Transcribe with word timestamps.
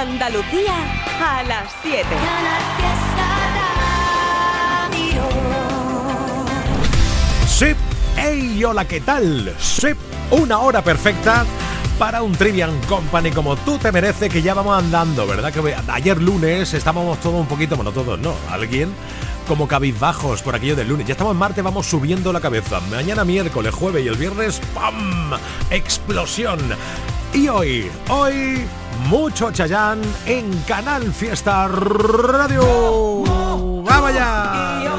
Andalucía 0.00 0.72
a 1.22 1.42
las 1.42 1.70
7. 1.82 2.06
Sí, 7.46 7.66
hey, 8.16 8.64
hola, 8.64 8.86
¿qué 8.86 9.02
tal? 9.02 9.54
Sí, 9.58 9.88
una 10.30 10.60
hora 10.60 10.82
perfecta 10.82 11.44
para 11.98 12.22
un 12.22 12.32
Trivian 12.32 12.80
Company 12.88 13.30
como 13.30 13.56
tú 13.56 13.76
te 13.76 13.92
mereces, 13.92 14.32
que 14.32 14.40
ya 14.40 14.54
vamos 14.54 14.82
andando, 14.82 15.26
¿verdad? 15.26 15.52
Que 15.52 15.76
ayer 15.88 16.16
lunes 16.16 16.72
estábamos 16.72 17.20
todos 17.20 17.38
un 17.38 17.46
poquito, 17.46 17.76
bueno, 17.76 17.92
todos 17.92 18.18
no, 18.18 18.34
alguien 18.50 18.94
como 19.46 19.68
cabizbajos 19.68 20.40
por 20.40 20.54
aquello 20.54 20.76
del 20.76 20.88
lunes. 20.88 21.06
Ya 21.06 21.12
estamos 21.12 21.34
en 21.34 21.38
Marte, 21.38 21.60
vamos 21.60 21.86
subiendo 21.86 22.32
la 22.32 22.40
cabeza. 22.40 22.80
Mañana 22.90 23.26
miércoles, 23.26 23.74
jueves 23.74 24.02
y 24.02 24.08
el 24.08 24.16
viernes, 24.16 24.62
¡pam! 24.74 25.38
Explosión. 25.70 26.58
Y 27.34 27.48
hoy, 27.48 27.90
hoy, 28.08 28.64
mucho 29.08 29.50
Chayán 29.50 30.00
en 30.26 30.50
Canal 30.62 31.12
Fiesta 31.12 31.68
Radio. 31.68 33.24
¡Vamos! 33.24 34.89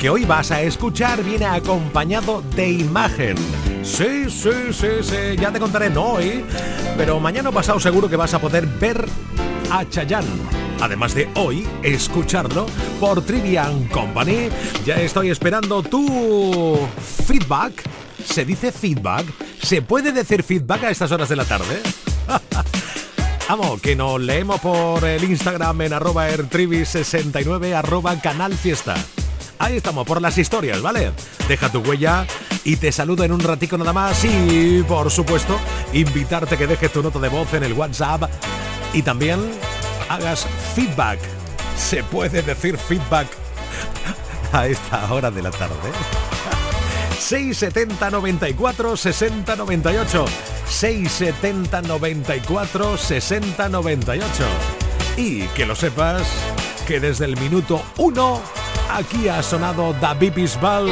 Que 0.00 0.10
hoy 0.10 0.24
vas 0.24 0.52
a 0.52 0.62
escuchar 0.62 1.24
viene 1.24 1.44
acompañado 1.44 2.40
de 2.54 2.70
imagen. 2.70 3.36
Sí, 3.82 4.30
sí, 4.30 4.50
sí, 4.70 4.86
sí, 5.02 5.36
ya 5.36 5.50
te 5.50 5.58
contaré, 5.58 5.90
no 5.90 6.12
hoy, 6.12 6.44
pero 6.96 7.18
mañana 7.18 7.50
pasado 7.50 7.80
seguro 7.80 8.08
que 8.08 8.14
vas 8.14 8.32
a 8.32 8.38
poder 8.38 8.64
ver 8.66 9.04
a 9.72 9.84
Chayanne. 9.88 10.28
Además 10.80 11.14
de 11.14 11.28
hoy, 11.34 11.66
escucharlo 11.82 12.66
por 13.00 13.22
Trivian 13.22 13.88
Company. 13.88 14.50
Ya 14.86 15.00
estoy 15.00 15.30
esperando 15.30 15.82
tu 15.82 16.78
feedback. 17.26 17.82
¿Se 18.24 18.44
dice 18.44 18.70
feedback? 18.70 19.26
¿Se 19.60 19.82
puede 19.82 20.12
decir 20.12 20.44
feedback 20.44 20.84
a 20.84 20.90
estas 20.90 21.10
horas 21.10 21.28
de 21.28 21.34
la 21.36 21.44
tarde? 21.44 21.82
Vamos, 23.48 23.80
que 23.80 23.96
nos 23.96 24.20
leemos 24.20 24.60
por 24.60 25.04
el 25.04 25.24
Instagram 25.24 25.80
en 25.80 25.92
arroba 25.92 26.30
ertrivi69 26.30 27.74
arroba 27.74 28.20
canal 28.20 28.54
fiesta. 28.54 28.94
Ahí 29.58 29.76
estamos, 29.76 30.06
por 30.06 30.22
las 30.22 30.38
historias, 30.38 30.80
¿vale? 30.80 31.12
Deja 31.48 31.70
tu 31.70 31.80
huella 31.80 32.26
y 32.64 32.76
te 32.76 32.92
saludo 32.92 33.24
en 33.24 33.32
un 33.32 33.40
ratico 33.40 33.76
nada 33.76 33.92
más 33.92 34.24
y, 34.24 34.84
por 34.86 35.10
supuesto, 35.10 35.58
invitarte 35.92 36.56
que 36.56 36.66
dejes 36.66 36.92
tu 36.92 37.02
nota 37.02 37.18
de 37.18 37.28
voz 37.28 37.52
en 37.54 37.64
el 37.64 37.72
WhatsApp 37.72 38.30
y 38.92 39.02
también 39.02 39.40
hagas 40.08 40.46
feedback. 40.74 41.18
Se 41.76 42.04
puede 42.04 42.42
decir 42.42 42.78
feedback 42.78 43.26
a 44.52 44.66
esta 44.66 45.12
hora 45.12 45.30
de 45.30 45.42
la 45.42 45.50
tarde. 45.50 45.74
670 47.18 48.10
94 48.10 48.96
60 48.96 49.56
98 49.56 50.24
670 50.68 51.82
94 51.82 52.96
60 52.96 53.68
98 53.68 54.44
y 55.16 55.42
que 55.48 55.66
lo 55.66 55.74
sepas 55.74 56.22
que 56.86 57.00
desde 57.00 57.24
el 57.24 57.36
minuto 57.36 57.82
1 57.96 58.57
Aquí 58.90 59.28
ha 59.28 59.42
sonado 59.42 59.94
David 60.00 60.34
Bisbal. 60.34 60.90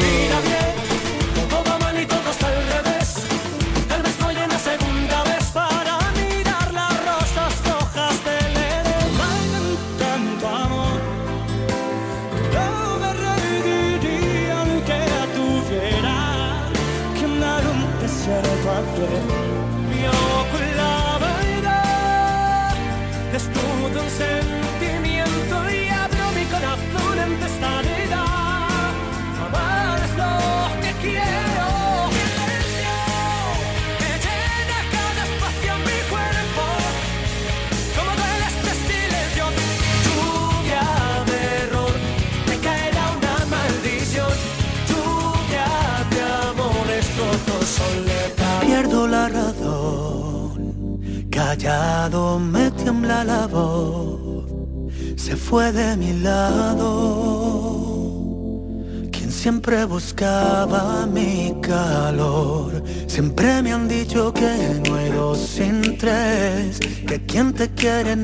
Buscaba 60.06 61.04
mi 61.04 61.52
calor, 61.60 62.80
siempre 63.08 63.60
me 63.60 63.72
han 63.72 63.88
dicho 63.88 64.32
que 64.32 64.80
no 64.86 64.94
hay 64.94 65.10
dos 65.10 65.36
sin 65.36 65.98
tres, 65.98 66.78
que 67.08 67.26
quien 67.26 67.52
te 67.52 67.68
quiere 67.74 68.14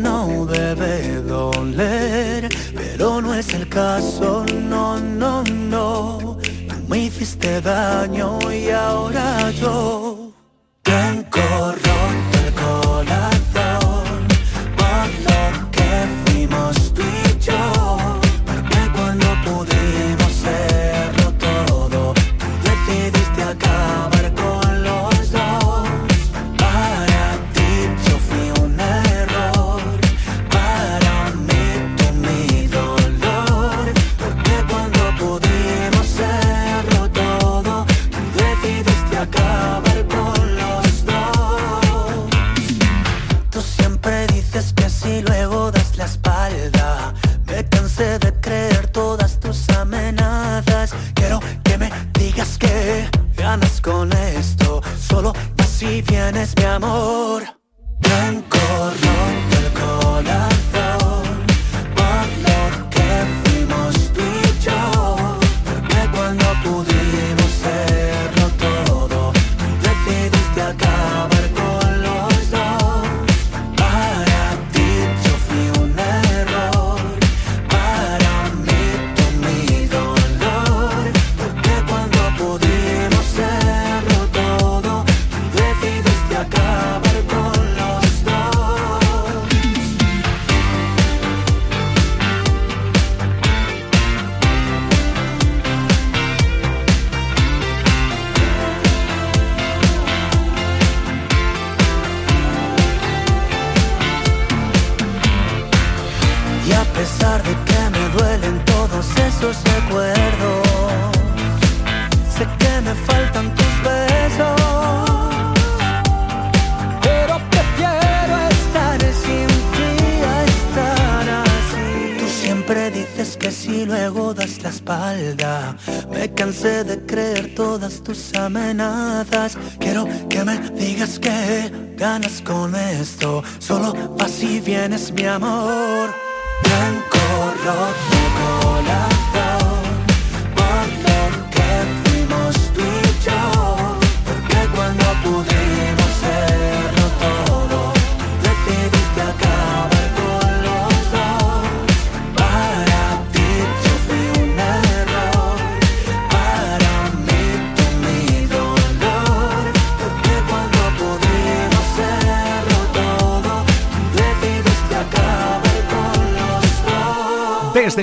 todas 128.13 128.53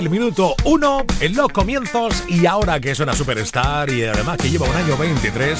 minuto 0.09 0.55
1 0.63 1.05
en 1.19 1.35
los 1.35 1.49
comienzos 1.49 2.23
y 2.27 2.45
ahora 2.45 2.79
que 2.79 2.91
es 2.91 2.99
una 2.99 3.13
superstar 3.13 3.89
y 3.89 4.03
además 4.03 4.37
que 4.37 4.49
lleva 4.49 4.67
un 4.67 4.75
año 4.75 4.97
23 4.97 5.59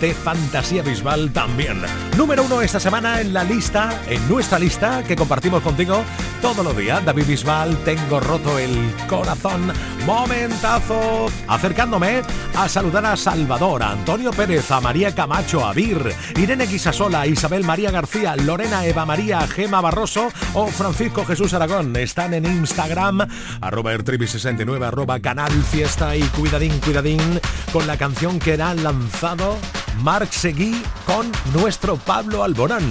de 0.00 0.14
fantasía 0.14 0.82
visual 0.82 1.32
también. 1.32 1.82
Número 2.16 2.42
1 2.44 2.62
esta 2.62 2.80
semana 2.80 3.20
en 3.20 3.32
la 3.32 3.44
lista, 3.44 4.02
en 4.08 4.26
nuestra 4.28 4.58
lista 4.58 5.02
que 5.02 5.16
compartimos 5.16 5.62
contigo 5.62 6.02
todos 6.40 6.64
los 6.64 6.76
días. 6.76 7.04
David 7.04 7.26
Bisbal, 7.26 7.76
tengo 7.84 8.20
roto 8.20 8.58
el 8.58 8.94
corazón. 9.08 9.72
Momentazo. 10.06 11.26
Acercándome 11.46 12.22
a 12.56 12.68
saludar 12.68 13.04
a 13.04 13.16
Salvador, 13.16 13.82
a 13.82 13.92
Antonio 13.92 14.30
Pérez, 14.30 14.70
a 14.70 14.80
María 14.80 15.14
Camacho, 15.14 15.66
a 15.66 15.72
Vir, 15.72 16.14
Irene 16.36 16.66
Guisasola, 16.66 17.26
Isabel 17.26 17.64
María 17.64 17.90
García, 17.90 18.34
Lorena 18.36 18.86
Eva 18.86 19.04
María, 19.04 19.46
Gema 19.46 19.80
Barroso 19.80 20.28
o 20.54 20.66
Francisco 20.68 21.24
Jesús 21.24 21.52
Aragón. 21.52 21.94
Están 21.96 22.34
en 22.34 22.46
Instagram, 22.46 23.26
arroba 23.60 23.89
ertribi69, 23.96 24.84
arroba 24.84 25.20
canal 25.20 25.52
fiesta 25.64 26.16
y 26.16 26.22
cuidadín, 26.22 26.78
cuidadín, 26.80 27.40
con 27.72 27.86
la 27.86 27.96
canción 27.96 28.38
que 28.38 28.60
han 28.60 28.82
lanzado 28.82 29.56
Marc 30.02 30.30
Seguí 30.30 30.82
con 31.06 31.30
nuestro 31.52 31.96
Pablo 31.96 32.42
Alborán. 32.44 32.90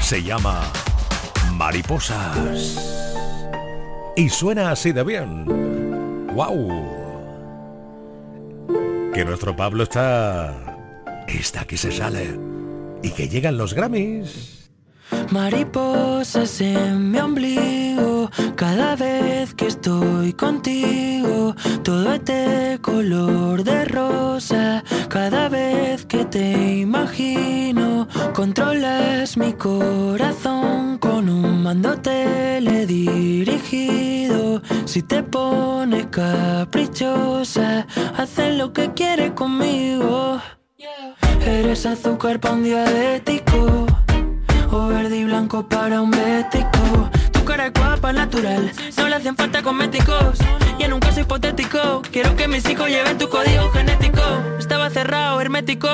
Se 0.00 0.22
llama 0.22 0.62
Mariposas. 1.54 2.78
Y 4.16 4.28
suena 4.28 4.70
así 4.70 4.92
de 4.92 5.04
bien. 5.04 5.46
¡Wow! 6.34 7.02
Que 9.14 9.24
nuestro 9.24 9.56
Pablo 9.56 9.84
está... 9.84 10.54
Está 11.28 11.64
que 11.64 11.76
se 11.76 11.92
sale. 11.92 12.38
Y 13.02 13.10
que 13.10 13.28
llegan 13.28 13.56
los 13.56 13.74
Grammys. 13.74 14.51
Mariposas 15.30 16.60
en 16.60 17.10
mi 17.10 17.18
ombligo, 17.18 18.30
cada 18.54 18.94
vez 18.96 19.54
que 19.54 19.68
estoy 19.68 20.34
contigo, 20.34 21.54
todo 21.82 22.12
es 22.12 22.22
de 22.24 22.78
color 22.80 23.64
de 23.64 23.86
rosa, 23.86 24.84
cada 25.08 25.48
vez 25.48 26.04
que 26.04 26.26
te 26.26 26.78
imagino, 26.80 28.06
controlas 28.34 29.36
mi 29.36 29.52
corazón 29.54 30.98
con 30.98 31.28
un 31.28 31.62
mando 31.62 31.96
teledirigido, 31.96 34.62
si 34.84 35.02
te 35.02 35.22
pones 35.22 36.06
caprichosa, 36.06 37.86
haces 38.16 38.56
lo 38.56 38.72
que 38.72 38.92
quieres 38.92 39.32
conmigo. 39.32 40.40
Eres 41.44 41.86
azúcar 41.86 42.38
para 42.38 42.54
un 42.54 42.62
diabético 42.62 43.91
blanco 45.32 45.66
para 45.66 46.02
un 46.02 46.10
bético. 46.10 47.08
Tu 47.32 47.42
cara 47.42 47.68
es 47.68 47.72
guapa, 47.72 48.12
natural, 48.12 48.70
no 48.98 49.08
le 49.08 49.16
hacen 49.16 49.34
falta 49.34 49.62
cosméticos. 49.62 50.38
Y 50.78 50.82
en 50.82 50.92
un 50.92 51.00
caso 51.00 51.20
hipotético, 51.20 52.02
quiero 52.12 52.36
que 52.36 52.48
mis 52.48 52.68
hijos 52.68 52.88
lleven 52.90 53.16
tu 53.16 53.30
código 53.30 53.70
genético. 53.70 54.20
Estaba 54.58 54.90
cerrado, 54.90 55.40
hermético, 55.40 55.88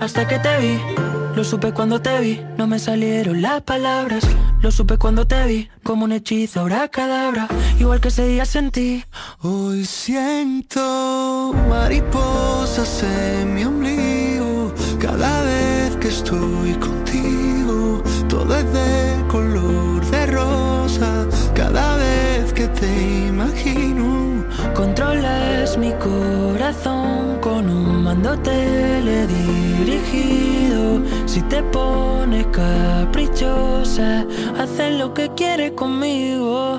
hasta 0.00 0.26
que 0.26 0.40
te 0.40 0.58
vi. 0.58 0.80
Lo 1.36 1.44
supe 1.44 1.72
cuando 1.72 2.00
te 2.00 2.18
vi, 2.18 2.40
no 2.58 2.66
me 2.66 2.80
salieron 2.80 3.42
las 3.42 3.62
palabras. 3.62 4.24
Lo 4.60 4.72
supe 4.72 4.98
cuando 4.98 5.24
te 5.24 5.44
vi, 5.46 5.68
como 5.84 6.04
un 6.04 6.10
hechizo, 6.10 6.60
ahora 6.60 6.88
cadabra. 6.88 7.46
Igual 7.78 8.00
que 8.00 8.08
ese 8.08 8.26
día 8.26 8.44
sentí. 8.44 9.04
Hoy 9.40 9.84
siento 9.84 11.54
mariposas 11.68 13.04
en 13.04 13.54
mi 13.54 13.64
ombligo, 13.64 14.74
cada 14.98 15.42
vez 15.44 15.96
que 16.00 16.08
estoy 16.08 16.72
contigo 16.80 17.33
todo 18.44 18.58
es 18.58 19.24
color 19.24 20.04
de 20.04 20.26
rosa 20.26 21.26
cada 21.54 21.96
vez 21.96 22.52
que 22.52 22.68
te 22.68 23.26
imagino. 23.28 24.44
Controlas 24.74 25.78
mi 25.78 25.92
corazón 25.92 27.38
con 27.40 27.70
un 27.70 28.04
mando 28.04 28.38
teledirigido. 28.38 31.00
Si 31.26 31.40
te 31.42 31.62
pones 31.62 32.46
caprichosa, 32.48 34.26
haces 34.58 34.98
lo 34.98 35.14
que 35.14 35.30
quieres 35.34 35.70
conmigo. 35.72 36.78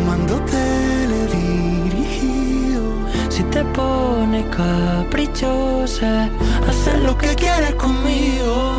Pones 3.85 4.45
caprichosa, 4.55 6.29
hacer 6.69 6.99
lo 6.99 7.17
que 7.17 7.33
quieres 7.35 7.73
conmigo. 7.75 8.75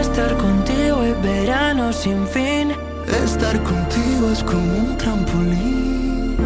Estar 0.00 0.36
contigo 0.36 1.02
es 1.02 1.22
verano 1.22 1.92
sin 1.92 2.26
fin. 2.26 2.72
Estar 3.24 3.56
contigo 3.62 4.30
es 4.32 4.42
como 4.42 4.62
un 4.84 4.96
trampolín. 4.96 6.36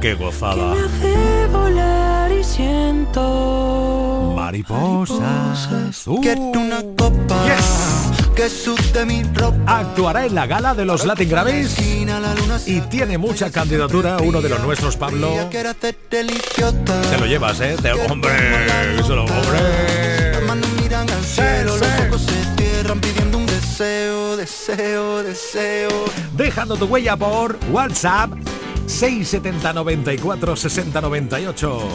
¡Qué 0.00 0.10
Que 0.10 0.14
gozada! 0.14 0.74
me 0.74 0.80
hace 0.86 1.46
volar 1.52 2.32
y 2.32 2.44
siento 2.44 3.22
Mariposas. 4.36 6.06
Uh. 6.06 6.20
Quiero 6.20 6.40
una 6.66 6.80
copa 6.96 7.36
Yes. 7.46 8.19
Que 8.40 8.48
sude 8.48 9.04
mi 9.04 9.22
ropa. 9.22 9.80
Actuará 9.80 10.24
en 10.24 10.34
la 10.34 10.46
gala 10.46 10.72
de 10.72 10.86
los 10.86 11.04
Latin 11.04 11.28
Grammys 11.28 11.76
y 12.66 12.80
tiene 12.80 13.18
mucha 13.18 13.50
candidatura. 13.50 14.16
Uno 14.16 14.40
de 14.40 14.48
los 14.48 14.60
nuestros, 14.60 14.96
Pablo. 14.96 15.50
Te 15.50 16.24
lo 17.18 17.26
llevas, 17.26 17.60
¿eh? 17.60 17.76
Te- 17.82 17.92
¡Hombre! 17.92 18.32
¡Solo, 19.06 19.24
hombre! 19.24 19.58
sí. 21.22 21.42
deseo, 23.46 24.36
deseo, 24.38 25.22
deseo. 25.22 25.90
Dejando 26.34 26.76
tu 26.76 26.86
huella 26.86 27.18
por 27.18 27.58
WhatsApp 27.70 28.30
670 28.86 29.74
94 29.74 30.56
60 30.56 31.00
98. 31.02 31.88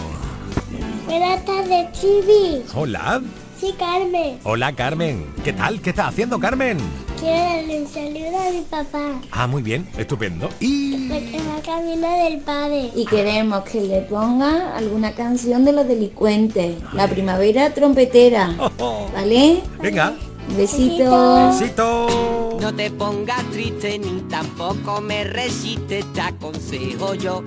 Buenas 1.07 1.43
tardes, 1.43 1.91
Chibi. 1.99 2.63
Hola. 2.75 3.19
Carmen. 3.73 4.39
Hola, 4.43 4.75
Carmen. 4.75 5.25
¿Qué 5.43 5.53
tal? 5.53 5.81
¿Qué 5.81 5.89
está 5.91 6.07
haciendo, 6.07 6.39
Carmen? 6.39 6.77
Quiero 7.19 7.37
darle 7.37 7.81
un 7.81 7.87
saludo 7.87 8.39
a 8.39 8.51
mi 8.51 8.61
papá. 8.61 9.21
Ah, 9.31 9.47
muy 9.47 9.63
bien. 9.63 9.87
Estupendo. 9.97 10.49
Y... 10.59 11.07
Porque 11.07 11.39
va 11.39 11.61
camino 11.61 12.23
del 12.23 12.39
padre. 12.41 12.91
Y 12.95 13.05
queremos 13.05 13.63
que 13.63 13.81
le 13.81 14.01
ponga 14.01 14.75
alguna 14.75 15.13
canción 15.13 15.65
de 15.65 15.71
los 15.71 15.87
delincuentes. 15.87 16.75
La 16.93 17.07
primavera 17.07 17.73
trompetera. 17.73 18.55
¿Vale? 19.13 19.61
Venga. 19.81 20.13
Besito. 20.55 21.49
Besito. 21.49 22.57
No 22.61 22.73
te 22.73 22.89
pongas 22.91 23.43
triste 23.51 23.99
ni 23.99 24.21
tampoco 24.21 25.01
me 25.01 25.23
resistes, 25.23 26.05
te 26.13 26.21
aconsejo 26.21 27.13
yo. 27.15 27.43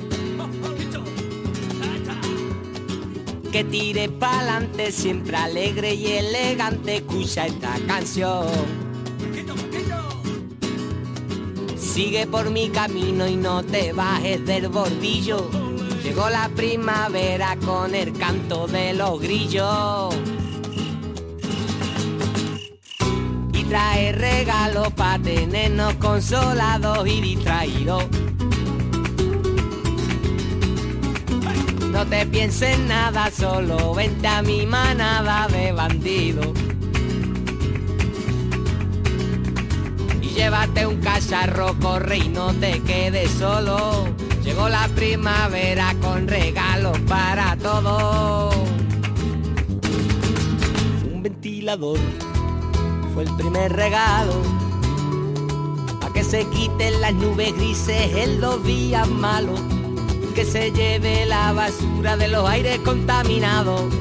Que 3.52 3.64
tire 3.64 4.11
pa'lante, 4.11 4.93
siempre 4.93 5.37
alegre 5.37 5.95
y 5.95 6.07
elegante, 6.07 6.97
escucha 6.97 7.47
esta 7.47 7.75
canción. 7.87 8.47
Sigue 11.76 12.26
por 12.26 12.50
mi 12.50 12.69
camino 12.69 13.26
y 13.26 13.37
no 13.37 13.64
te 13.64 13.93
bajes 13.95 14.45
del 14.45 14.69
bordillo. 14.69 15.49
Llegó 16.02 16.28
la 16.28 16.50
primavera 16.50 17.57
con 17.64 17.95
el 17.95 18.12
canto 18.12 18.67
de 18.67 18.93
los 18.93 19.19
grillos. 19.19 20.14
Y 23.55 23.64
trae 23.64 24.12
regalos 24.12 24.93
para 24.93 25.23
tenernos 25.23 25.95
consolados 25.95 27.09
y 27.09 27.21
distraídos. 27.23 28.05
No 31.99 32.07
te 32.07 32.25
pienses 32.26 32.78
nada, 32.78 33.28
solo 33.28 33.93
vente 33.93 34.28
a 34.28 34.40
mi 34.40 34.64
manada 34.64 35.49
de 35.49 35.73
bandidos. 35.73 36.47
Y 40.23 40.28
llévate 40.28 40.87
un 40.87 40.99
cacharro, 41.00 41.76
corre 41.81 42.19
y 42.19 42.28
no 42.28 42.55
te 42.55 42.81
quedes 42.83 43.33
solo. 43.33 44.07
Llegó 44.45 44.69
la 44.69 44.87
primavera 44.95 45.93
con 46.00 46.28
regalos 46.28 46.97
para 47.00 47.57
todos. 47.57 48.55
Un 51.12 51.21
ventilador 51.21 51.99
fue 53.12 53.25
el 53.25 53.35
primer 53.35 53.73
regalo. 53.73 54.40
Pa' 56.00 56.12
que 56.12 56.23
se 56.23 56.47
quiten 56.50 57.00
las 57.00 57.14
nubes 57.14 57.52
grises 57.57 58.14
en 58.14 58.40
los 58.40 58.62
días 58.62 59.09
malos. 59.09 59.61
Que 60.38 60.45
se 60.45 60.71
lleve 60.71 61.26
la 61.26 61.52
basura 61.52 62.16
de 62.16 62.28
los 62.28 62.49
aires 62.49 62.78
contaminados. 62.85 63.92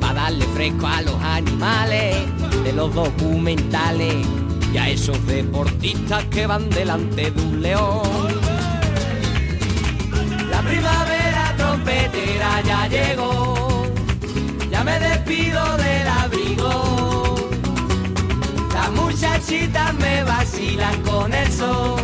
Pa' 0.00 0.14
darle 0.14 0.46
fresco 0.54 0.86
a 0.86 1.02
los 1.02 1.20
animales 1.20 2.16
de 2.64 2.72
los 2.72 2.94
documentales. 2.94 4.26
Y 4.72 4.78
a 4.78 4.88
esos 4.88 5.22
deportistas 5.26 6.24
que 6.30 6.46
van 6.46 6.70
delante 6.70 7.30
de 7.30 7.42
un 7.42 7.60
león. 7.60 8.40
La 10.48 10.62
primavera 10.62 11.54
trompetera 11.58 12.62
ya 12.62 12.88
llegó, 12.88 13.86
ya 14.70 14.82
me 14.82 14.98
despido 14.98 15.76
del 15.76 16.08
abrigo. 16.08 17.50
Las 18.72 18.90
muchachitas 18.92 19.92
me 19.92 20.24
vacilan 20.24 21.02
con 21.02 21.34
el 21.34 21.52
sol. 21.52 22.00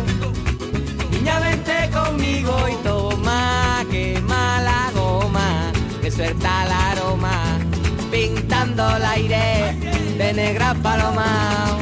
Niña, 1.09 1.39
vente 1.39 1.89
conmigo 1.91 2.55
y 2.69 2.75
toma, 2.83 3.00
suelta 6.21 6.65
el 6.65 6.71
aroma, 6.71 7.57
pintando 8.11 8.95
el 8.95 9.03
aire 9.05 9.75
de 10.19 10.33
negra 10.33 10.75
paloma. 10.75 11.79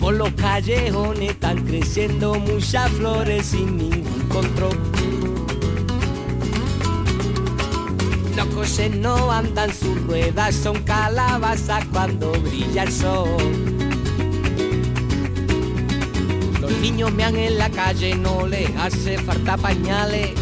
Por 0.00 0.14
los 0.14 0.32
callejones 0.32 1.30
están 1.30 1.64
creciendo 1.64 2.34
muchas 2.34 2.90
flores 2.90 3.46
sin 3.46 3.76
ningún 3.76 4.28
control. 4.28 4.76
Los 8.34 8.46
coches 8.46 8.96
no 8.96 9.30
andan 9.30 9.72
sus 9.72 10.02
ruedas, 10.02 10.52
son 10.52 10.82
calabazas 10.82 11.84
cuando 11.92 12.32
brilla 12.32 12.82
el 12.82 12.92
sol. 12.92 13.36
Los 16.60 16.72
niños 16.80 17.12
mean 17.12 17.36
en 17.36 17.58
la 17.58 17.70
calle, 17.70 18.16
no 18.16 18.48
les 18.48 18.74
hace 18.76 19.18
falta 19.18 19.56
pañales. 19.56 20.41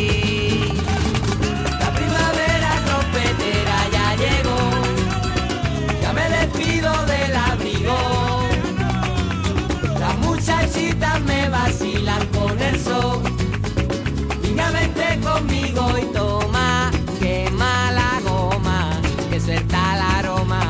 Conmigo 15.41 15.97
y 15.97 16.05
toma, 16.13 16.91
quema 17.19 17.91
la 17.91 18.19
goma, 18.23 19.01
que 19.29 19.39
suelta 19.39 19.95
el 19.95 20.01
aroma, 20.01 20.61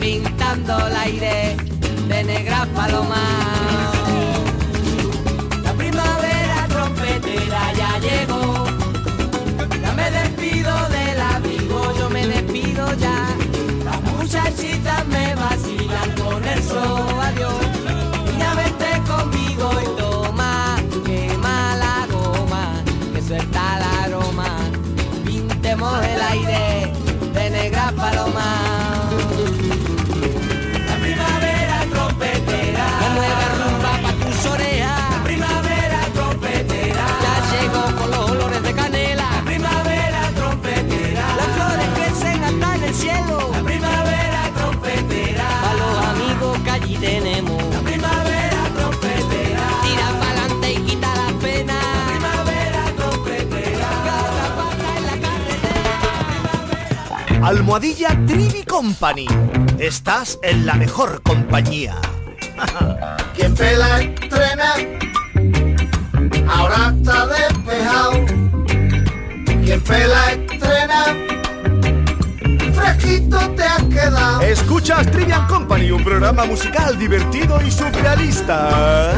pintando 0.00 0.86
el 0.86 0.96
aire 0.96 1.56
de 2.08 2.24
negra 2.24 2.66
paloma. 2.74 3.19
Almohadilla 57.42 58.08
Trivi 58.26 58.62
Company. 58.64 59.26
Estás 59.78 60.38
en 60.42 60.66
la 60.66 60.74
mejor 60.74 61.22
compañía. 61.22 61.96
Quien 63.34 63.54
pela 63.54 64.00
estrena, 64.02 64.74
ahora 66.48 66.94
está 66.96 67.26
despejado. 67.26 68.12
Quien 69.64 69.80
pela 69.80 70.32
estrena, 70.32 71.04
fresquito 72.74 73.38
te 73.56 73.62
has 73.62 73.82
quedado. 73.84 74.40
Escuchas 74.42 75.10
Trivian 75.10 75.46
Company, 75.46 75.90
un 75.90 76.04
programa 76.04 76.44
musical 76.44 76.98
divertido 76.98 77.58
y 77.66 77.70
surrealista. 77.70 79.14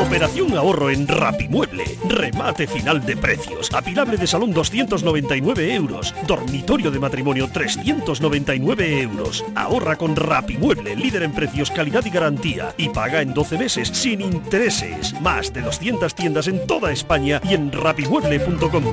Operación 0.00 0.56
ahorro 0.56 0.90
en 0.90 1.06
Rapimueble. 1.52 1.84
Remate 2.08 2.66
final 2.66 3.04
de 3.04 3.16
precios. 3.16 3.70
Apilable 3.74 4.16
de 4.16 4.26
salón 4.26 4.52
299 4.52 5.74
euros. 5.74 6.14
Dormitorio 6.26 6.90
de 6.90 6.98
matrimonio 6.98 7.48
399 7.52 9.02
euros. 9.02 9.44
Ahorra 9.54 9.96
con 9.96 10.16
Rapimueble, 10.16 10.96
líder 10.96 11.24
en 11.24 11.32
precios, 11.32 11.70
calidad 11.70 12.04
y 12.06 12.10
garantía. 12.10 12.74
Y 12.78 12.88
paga 12.88 13.20
en 13.20 13.34
12 13.34 13.58
meses 13.58 13.88
sin 13.88 14.22
intereses. 14.22 15.14
Más 15.20 15.52
de 15.52 15.60
200 15.60 16.14
tiendas 16.14 16.48
en 16.48 16.66
toda 16.66 16.90
España 16.90 17.40
y 17.44 17.54
en 17.54 17.70
rapimueble.com. 17.70 18.84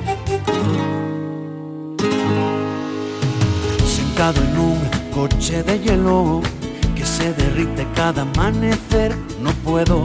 Sentado 3.86 4.42
en 4.42 4.58
un 4.58 4.78
coche 5.14 5.62
de 5.62 5.78
hielo 5.78 6.42
que 6.94 7.06
se 7.06 7.32
derrite 7.32 7.86
cada 7.94 8.22
amanecer. 8.22 9.16
No 9.40 9.50
puedo 9.64 10.04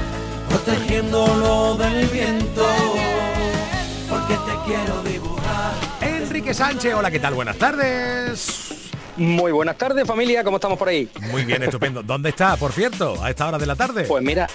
protegiéndolo 0.71 1.75
del 1.75 2.07
viento. 2.07 2.65
Porque 4.09 4.33
te 4.33 4.65
quiero 4.65 5.03
dibujar. 5.03 5.73
Enrique 6.01 6.53
Sánchez, 6.53 6.93
hola, 6.93 7.11
¿qué 7.11 7.19
tal? 7.19 7.33
Buenas 7.33 7.57
tardes. 7.57 8.89
Muy 9.17 9.51
buenas 9.51 9.77
tardes 9.77 10.07
familia, 10.07 10.43
¿cómo 10.43 10.57
estamos 10.57 10.79
por 10.79 10.87
ahí? 10.87 11.09
Muy 11.29 11.43
bien, 11.43 11.61
estupendo. 11.63 12.01
¿Dónde 12.07 12.29
está, 12.29 12.55
por 12.55 12.71
cierto, 12.71 13.21
a 13.21 13.29
esta 13.29 13.47
hora 13.47 13.57
de 13.57 13.65
la 13.65 13.75
tarde? 13.75 14.05
Pues 14.05 14.23
mira, 14.23 14.47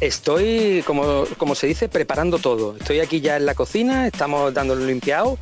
estoy, 0.00 0.82
como, 0.84 1.24
como 1.38 1.54
se 1.54 1.68
dice, 1.68 1.88
preparando 1.88 2.38
todo. 2.38 2.76
Estoy 2.76 3.00
aquí 3.00 3.20
ya 3.20 3.36
en 3.36 3.46
la 3.46 3.54
cocina, 3.54 4.06
estamos 4.08 4.52
dándolo 4.52 4.84
limpiado, 4.84 5.38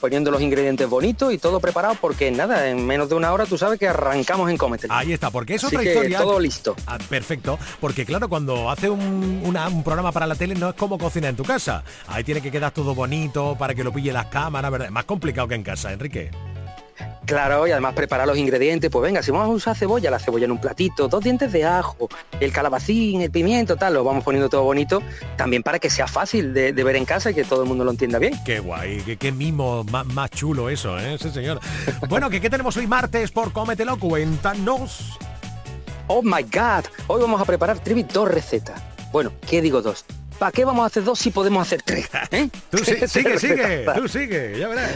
poniendo 0.00 0.30
los 0.30 0.40
ingredientes 0.42 0.88
bonitos 0.88 1.32
y 1.32 1.38
todo 1.38 1.60
preparado 1.60 1.96
porque 2.00 2.30
nada, 2.30 2.68
en 2.68 2.86
menos 2.86 3.08
de 3.08 3.14
una 3.14 3.32
hora 3.32 3.46
tú 3.46 3.56
sabes 3.58 3.78
que 3.78 3.88
arrancamos 3.88 4.50
en 4.50 4.56
Cometer. 4.56 4.90
Ahí 4.92 5.12
está, 5.12 5.30
porque 5.30 5.54
es 5.54 5.64
Así 5.64 5.74
otra 5.76 5.84
que 5.84 5.92
historia. 5.94 6.18
todo 6.18 6.38
listo. 6.40 6.76
Ah, 6.86 6.98
perfecto, 7.08 7.58
porque 7.80 8.04
claro, 8.04 8.28
cuando 8.28 8.70
hace 8.70 8.88
un, 8.90 9.40
una- 9.44 9.68
un 9.68 9.82
programa 9.84 10.12
para 10.12 10.26
la 10.26 10.34
tele 10.34 10.54
no 10.54 10.70
es 10.70 10.74
como 10.74 10.98
cocina 10.98 11.28
en 11.28 11.36
tu 11.36 11.44
casa. 11.44 11.82
Ahí 12.06 12.24
tiene 12.24 12.40
que 12.40 12.50
quedar 12.50 12.72
todo 12.72 12.94
bonito 12.94 13.56
para 13.58 13.74
que 13.74 13.84
lo 13.84 13.92
pille 13.92 14.12
las 14.12 14.26
cámaras, 14.26 14.70
¿verdad? 14.70 14.86
Es 14.88 14.92
más 14.92 15.04
complicado 15.04 15.48
que 15.48 15.54
en 15.54 15.62
casa, 15.62 15.92
Enrique. 15.92 16.30
Claro, 17.26 17.66
y 17.66 17.72
además 17.72 17.92
preparar 17.92 18.26
los 18.26 18.38
ingredientes, 18.38 18.90
pues 18.90 19.02
venga, 19.02 19.22
si 19.22 19.30
vamos 19.30 19.48
a 19.48 19.50
usar 19.50 19.76
cebolla, 19.76 20.10
la 20.10 20.18
cebolla 20.18 20.46
en 20.46 20.52
un 20.52 20.60
platito, 20.60 21.08
dos 21.08 21.22
dientes 21.22 21.52
de 21.52 21.64
ajo, 21.64 22.08
el 22.40 22.52
calabacín, 22.52 23.20
el 23.20 23.30
pimiento, 23.30 23.76
tal, 23.76 23.92
lo 23.92 24.02
vamos 24.02 24.24
poniendo 24.24 24.48
todo 24.48 24.62
bonito, 24.62 25.02
también 25.36 25.62
para 25.62 25.78
que 25.78 25.90
sea 25.90 26.06
fácil 26.06 26.54
de, 26.54 26.72
de 26.72 26.84
ver 26.84 26.96
en 26.96 27.04
casa 27.04 27.30
y 27.30 27.34
que 27.34 27.44
todo 27.44 27.62
el 27.64 27.68
mundo 27.68 27.84
lo 27.84 27.90
entienda 27.90 28.18
bien. 28.18 28.32
Qué 28.46 28.60
guay, 28.60 29.02
qué, 29.02 29.18
qué 29.18 29.30
mimo 29.30 29.84
más, 29.84 30.06
más 30.06 30.30
chulo 30.30 30.70
eso, 30.70 30.98
¿eh? 30.98 31.18
Sí, 31.20 31.30
señor. 31.30 31.60
Bueno, 32.08 32.30
¿qué, 32.30 32.40
¿qué 32.40 32.48
tenemos 32.48 32.76
hoy 32.78 32.86
martes 32.86 33.30
por 33.30 33.52
Cómetelo? 33.52 33.98
Cuéntanos. 33.98 35.18
Oh 36.06 36.22
my 36.22 36.42
god, 36.44 36.86
hoy 37.08 37.20
vamos 37.20 37.42
a 37.42 37.44
preparar 37.44 37.78
Trivi 37.80 38.04
dos 38.04 38.26
recetas. 38.28 38.80
Bueno, 39.12 39.32
¿qué 39.46 39.60
digo 39.60 39.82
dos? 39.82 40.06
¿Para 40.38 40.52
qué 40.52 40.64
vamos 40.64 40.84
a 40.84 40.86
hacer 40.86 41.02
dos 41.02 41.18
si 41.18 41.30
podemos 41.30 41.66
hacer 41.66 41.82
tres? 41.82 42.08
¿eh? 42.30 42.48
Tú 42.70 42.78
sí- 42.78 42.94
sigue, 43.08 43.38
sigue, 43.38 43.84
tú 43.96 44.08
sigue, 44.08 44.56
ya 44.58 44.68
verás. 44.68 44.90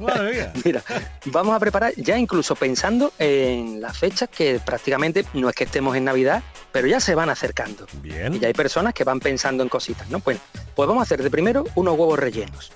Madre 0.00 0.32
mía. 0.34 0.52
Mira, 0.64 0.82
vamos 1.26 1.56
a 1.56 1.58
preparar 1.60 1.94
ya 1.96 2.18
incluso 2.18 2.54
pensando 2.54 3.12
en 3.18 3.80
las 3.80 3.96
fechas 3.96 4.28
que 4.28 4.60
prácticamente 4.64 5.24
no 5.32 5.48
es 5.48 5.54
que 5.54 5.64
estemos 5.64 5.96
en 5.96 6.04
Navidad, 6.04 6.42
pero 6.70 6.86
ya 6.86 7.00
se 7.00 7.14
van 7.14 7.30
acercando. 7.30 7.86
Bien. 8.02 8.34
Y 8.34 8.40
ya 8.40 8.48
hay 8.48 8.54
personas 8.54 8.92
que 8.92 9.04
van 9.04 9.20
pensando 9.20 9.62
en 9.62 9.68
cositas, 9.70 10.08
¿no? 10.10 10.20
Bueno, 10.20 10.40
pues 10.74 10.86
vamos 10.86 11.00
a 11.00 11.04
hacer 11.04 11.22
de 11.22 11.30
primero 11.30 11.64
unos 11.76 11.98
huevos 11.98 12.18
rellenos. 12.18 12.70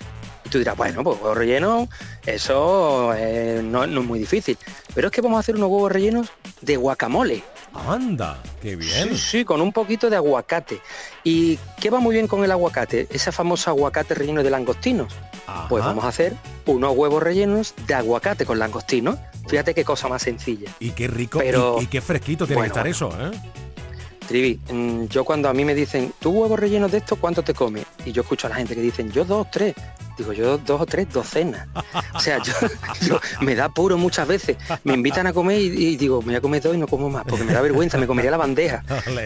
Y 0.48 0.50
tú 0.50 0.58
dirás, 0.58 0.78
bueno, 0.78 1.04
pues 1.04 1.18
huevos 1.20 1.37
rellenos, 1.37 1.88
eso 2.24 3.12
eh, 3.14 3.61
no, 3.62 3.87
no 3.87 4.00
es 4.00 4.06
muy 4.06 4.18
difícil. 4.18 4.56
Pero 4.94 5.08
es 5.08 5.12
que 5.12 5.20
vamos 5.20 5.37
a 5.37 5.40
hacer 5.40 5.56
unos 5.56 5.68
huevos 5.68 5.92
rellenos 5.92 6.28
de 6.62 6.76
guacamole. 6.78 7.42
Anda, 7.74 8.38
qué 8.62 8.74
bien. 8.74 9.11
Sí, 9.11 9.18
sí, 9.18 9.44
con 9.44 9.61
un 9.61 9.72
poquito 9.74 10.08
de 10.08 10.16
aguacate. 10.16 10.80
¿Y 11.22 11.58
qué 11.78 11.90
va 11.90 12.00
muy 12.00 12.14
bien 12.14 12.26
con 12.26 12.42
el 12.44 12.50
aguacate? 12.50 13.06
Esa 13.11 13.30
famosa 13.30 13.72
aguacate 13.72 14.14
relleno 14.14 14.42
de 14.42 14.48
langostinos. 14.48 15.12
Pues 15.68 15.84
vamos 15.84 16.04
a 16.04 16.08
hacer 16.08 16.34
unos 16.64 16.96
huevos 16.96 17.22
rellenos 17.22 17.74
de 17.87 17.92
aguacate 17.94 18.46
con 18.46 18.58
langostinos. 18.58 19.18
Fíjate 19.48 19.74
qué 19.74 19.84
cosa 19.84 20.08
más 20.08 20.22
sencilla. 20.22 20.70
Y 20.80 20.90
qué 20.92 21.08
rico 21.08 21.40
Pero- 21.40 21.76
y, 21.80 21.84
y 21.84 21.87
qué 21.88 22.00
fresquito 22.00 22.46
tiene 22.46 22.61
Bueno, 22.61 22.72
que 22.72 22.78
estar 22.80 22.88
eso, 22.88 23.11
¿eh? 23.20 23.30
Trivi, 24.28 24.60
mm, 24.70 25.04
yo 25.06 25.24
cuando 25.24 25.48
a 25.48 25.54
mí 25.54 25.64
me 25.64 25.74
dicen, 25.74 26.12
¿tú 26.20 26.30
huevos 26.30 26.60
rellenos 26.60 26.92
de 26.92 26.98
esto 26.98 27.16
cuánto 27.16 27.42
te 27.42 27.54
comes? 27.54 27.86
Y 28.04 28.12
yo 28.12 28.20
escucho 28.22 28.46
a 28.46 28.50
la 28.50 28.56
gente 28.56 28.74
que 28.74 28.82
dicen, 28.82 29.10
yo 29.10 29.24
dos, 29.24 29.50
tres. 29.50 29.74
Digo, 30.18 30.32
yo 30.34 30.58
dos 30.58 30.80
o 30.82 30.86
tres 30.86 31.10
docenas. 31.12 31.66
O 32.12 32.20
sea, 32.20 32.42
yo, 32.42 32.52
yo- 33.06 33.20
me 33.40 33.54
da 33.54 33.68
puro 33.70 33.96
muchas 33.96 34.28
veces. 34.28 34.56
Me 34.84 34.92
invitan 34.94 35.26
a 35.28 35.32
comer 35.32 35.60
y, 35.60 35.66
y 35.92 35.96
digo, 35.96 36.20
me 36.20 36.26
voy 36.26 36.34
a 36.36 36.40
comer 36.42 36.60
dos 36.62 36.74
y 36.74 36.78
no 36.78 36.86
como 36.88 37.08
más, 37.08 37.24
porque 37.26 37.44
me 37.44 37.52
da 37.52 37.60
vergüenza, 37.62 37.96
me 37.98 38.06
comería 38.06 38.30
la 38.30 38.36
bandeja. 38.36 38.84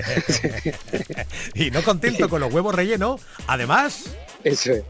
Y 1.54 1.70
no 1.70 1.82
contento 1.82 2.28
con 2.28 2.40
los 2.40 2.52
huevos 2.52 2.74
rellenos, 2.74 3.20
además, 3.46 4.04
Eso 4.44 4.72
es. 4.72 4.84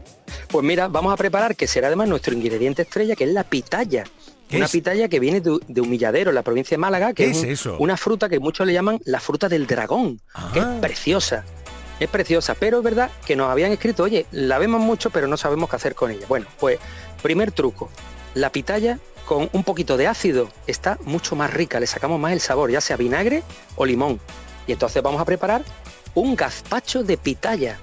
Pues 0.47 0.63
mira, 0.65 0.87
vamos 0.87 1.13
a 1.13 1.17
preparar, 1.17 1.55
que 1.55 1.67
será 1.67 1.87
además 1.87 2.07
nuestro 2.07 2.33
ingrediente 2.33 2.83
estrella, 2.83 3.15
que 3.15 3.23
es 3.25 3.31
la 3.31 3.43
pitaya. 3.43 4.03
¿Qué 4.53 4.57
Una 4.57 4.65
es? 4.67 4.71
pitaya 4.71 5.09
que 5.09 5.19
viene 5.19 5.41
de, 5.41 5.57
de 5.67 5.81
Humilladero, 5.81 6.31
la 6.31 6.43
provincia 6.43 6.75
de 6.75 6.79
Málaga, 6.79 7.07
que 7.13 7.25
¿Qué 7.25 7.31
es, 7.31 7.37
es 7.37 7.43
un- 7.43 7.49
eso? 7.49 7.75
una 7.79 7.97
fruta 7.97 8.29
que 8.29 8.39
muchos 8.39 8.67
le 8.67 8.73
llaman 8.73 8.99
la 9.05 9.19
fruta 9.19 9.49
del 9.49 9.65
dragón, 9.67 10.21
que 10.53 10.59
es 10.59 10.65
Ah. 10.65 10.77
preciosa. 10.79 11.43
Es 11.99 12.09
preciosa, 12.09 12.55
pero 12.55 12.77
es 12.79 12.83
verdad 12.83 13.09
que 13.25 13.35
nos 13.35 13.49
habían 13.49 13.71
escrito, 13.71 14.03
oye, 14.03 14.25
la 14.31 14.57
vemos 14.59 14.79
mucho, 14.81 15.09
pero 15.09 15.27
no 15.27 15.37
sabemos 15.37 15.69
qué 15.69 15.75
hacer 15.75 15.95
con 15.95 16.11
ella. 16.11 16.25
Bueno, 16.27 16.45
pues 16.59 16.77
primer 17.21 17.51
truco, 17.51 17.89
la 18.35 18.51
pitaya 18.51 18.99
con 19.25 19.49
un 19.53 19.63
poquito 19.63 19.95
de 19.97 20.07
ácido 20.07 20.49
está 20.67 20.97
mucho 21.05 21.35
más 21.35 21.53
rica, 21.53 21.79
le 21.79 21.87
sacamos 21.87 22.19
más 22.19 22.33
el 22.33 22.41
sabor, 22.41 22.69
ya 22.71 22.81
sea 22.81 22.97
vinagre 22.97 23.41
o 23.75 23.85
limón. 23.85 24.19
Y 24.67 24.71
entonces 24.73 25.01
vamos 25.01 25.21
a 25.21 25.25
preparar 25.25 25.63
un 26.15 26.35
gazpacho 26.35 27.03
de 27.03 27.17
pitaya, 27.17 27.79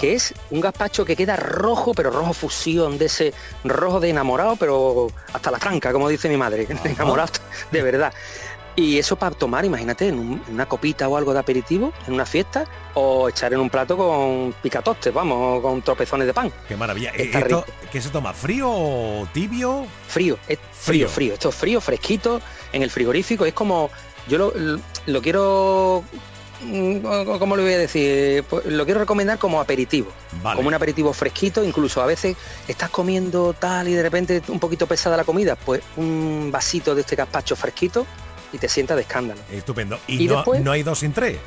que 0.00 0.14
es 0.14 0.34
un 0.50 0.60
gazpacho 0.60 1.04
que 1.04 1.16
queda 1.16 1.36
rojo, 1.36 1.94
pero 1.94 2.10
rojo 2.10 2.32
fusión, 2.32 2.98
de 2.98 3.06
ese 3.06 3.34
rojo 3.64 4.00
de 4.00 4.10
enamorado, 4.10 4.56
pero 4.56 5.08
hasta 5.32 5.50
la 5.50 5.58
franca, 5.58 5.92
como 5.92 6.08
dice 6.08 6.28
mi 6.28 6.36
madre, 6.36 6.66
enamorado 6.84 7.32
de 7.70 7.82
verdad. 7.82 8.12
Y 8.78 8.98
eso 8.98 9.16
para 9.16 9.34
tomar, 9.34 9.64
imagínate, 9.64 10.08
en, 10.08 10.42
una 10.48 10.66
copita 10.66 11.08
o 11.08 11.16
algo 11.16 11.32
de 11.32 11.38
aperitivo, 11.38 11.94
en 12.06 12.12
una 12.12 12.26
fiesta, 12.26 12.66
o 12.92 13.26
echar 13.30 13.54
en 13.54 13.60
un 13.60 13.70
plato 13.70 13.96
con 13.96 14.54
picatostes, 14.62 15.14
vamos, 15.14 15.62
con 15.62 15.80
tropezones 15.80 16.26
de 16.26 16.34
pan. 16.34 16.52
Qué 16.68 16.76
maravilla. 16.76 17.10
¿Esto, 17.12 17.64
¿Qué 17.90 18.02
se 18.02 18.10
toma? 18.10 18.34
¿Frío 18.34 18.70
o 18.70 19.26
tibio? 19.32 19.86
Frío, 20.06 20.38
es 20.46 20.58
frío, 20.72 21.08
frío. 21.08 21.32
Esto 21.32 21.48
es 21.48 21.54
frío, 21.54 21.80
fresquito, 21.80 22.42
en 22.70 22.82
el 22.82 22.90
frigorífico. 22.90 23.46
Es 23.46 23.54
como, 23.54 23.88
yo 24.28 24.36
lo, 24.36 24.52
lo 25.06 25.22
quiero 25.22 26.04
¿cómo 27.38 27.56
le 27.56 27.62
voy 27.62 27.72
a 27.72 27.78
decir? 27.78 28.44
Pues 28.44 28.66
lo 28.66 28.84
quiero 28.84 29.00
recomendar 29.00 29.38
como 29.38 29.60
aperitivo. 29.60 30.10
Como 30.42 30.68
un 30.68 30.74
aperitivo 30.74 31.12
fresquito, 31.12 31.64
incluso 31.64 32.02
a 32.02 32.06
veces 32.06 32.36
estás 32.68 32.90
comiendo 32.90 33.52
tal 33.52 33.88
y 33.88 33.94
de 33.94 34.02
repente 34.02 34.42
un 34.48 34.60
poquito 34.60 34.86
pesada 34.86 35.16
la 35.16 35.24
comida, 35.24 35.56
pues 35.56 35.82
un 35.96 36.50
vasito 36.52 36.94
de 36.94 37.02
este 37.02 37.16
gazpacho 37.16 37.56
fresquito 37.56 38.06
y 38.52 38.58
te 38.58 38.68
sienta 38.68 38.94
de 38.94 39.02
escándalo. 39.02 39.40
Estupendo. 39.50 39.98
¿Y, 40.06 40.26
no, 40.26 40.44
no 40.62 40.72
hay 40.72 40.82
dos 40.82 41.00
sin 41.00 41.12
tres? 41.12 41.38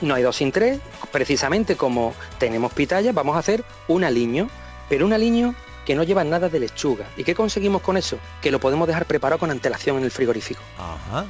No 0.00 0.14
hay 0.14 0.22
dos 0.22 0.36
sin 0.36 0.52
tres. 0.52 0.80
Precisamente 1.10 1.76
como 1.76 2.14
tenemos 2.38 2.72
pitaya, 2.72 3.12
vamos 3.12 3.36
a 3.36 3.40
hacer 3.40 3.64
un 3.88 4.04
aliño, 4.04 4.48
pero 4.88 5.06
un 5.06 5.12
aliño 5.12 5.54
que 5.88 5.94
no 5.94 6.02
lleva 6.02 6.22
nada 6.22 6.50
de 6.50 6.60
lechuga. 6.60 7.06
¿Y 7.16 7.24
qué 7.24 7.34
conseguimos 7.34 7.80
con 7.80 7.96
eso? 7.96 8.18
Que 8.42 8.50
lo 8.50 8.60
podemos 8.60 8.86
dejar 8.86 9.06
preparado 9.06 9.38
con 9.38 9.50
antelación 9.50 9.96
en 9.96 10.04
el 10.04 10.10
frigorífico. 10.10 10.60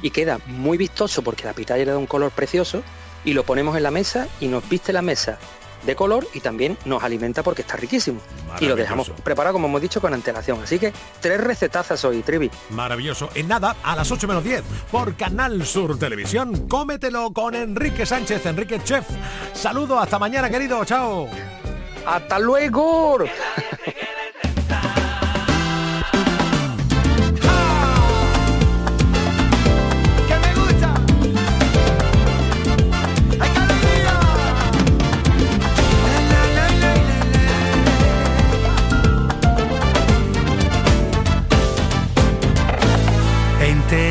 Y 0.01 0.09
queda 0.11 0.41
muy 0.47 0.77
vistoso 0.77 1.21
porque 1.21 1.45
la 1.45 1.53
pitaya 1.53 1.85
le 1.85 1.91
da 1.91 1.97
un 1.97 2.07
color 2.07 2.29
precioso 2.31 2.83
y 3.23 3.31
lo 3.31 3.45
ponemos 3.45 3.77
en 3.77 3.83
la 3.83 3.91
mesa 3.91 4.27
y 4.41 4.49
nos 4.49 4.67
viste 4.67 4.91
la 4.91 5.01
mesa 5.01 5.39
de 5.85 5.95
color 5.95 6.27
y 6.33 6.41
también 6.41 6.77
nos 6.83 7.01
alimenta 7.03 7.41
porque 7.41 7.61
está 7.61 7.77
riquísimo. 7.77 8.19
Y 8.59 8.65
lo 8.65 8.75
dejamos 8.75 9.11
preparado, 9.23 9.53
como 9.53 9.69
hemos 9.69 9.81
dicho, 9.81 10.01
con 10.01 10.13
antelación. 10.13 10.61
Así 10.61 10.77
que 10.77 10.91
tres 11.21 11.39
recetazas 11.39 12.03
hoy, 12.03 12.21
Trivi. 12.21 12.51
Maravilloso. 12.71 13.29
En 13.35 13.47
nada, 13.47 13.77
a 13.81 13.95
las 13.95 14.11
8 14.11 14.27
menos 14.27 14.43
10, 14.43 14.61
por 14.91 15.15
Canal 15.15 15.65
Sur 15.65 15.97
Televisión, 15.97 16.67
cómetelo 16.67 17.31
con 17.31 17.55
Enrique 17.55 18.05
Sánchez, 18.05 18.45
Enrique 18.45 18.81
Chef. 18.83 19.05
Saludo, 19.53 19.97
hasta 19.97 20.19
mañana, 20.19 20.49
querido. 20.49 20.83
Chao. 20.83 21.29
Hasta 22.05 22.39
luego. 22.39 23.19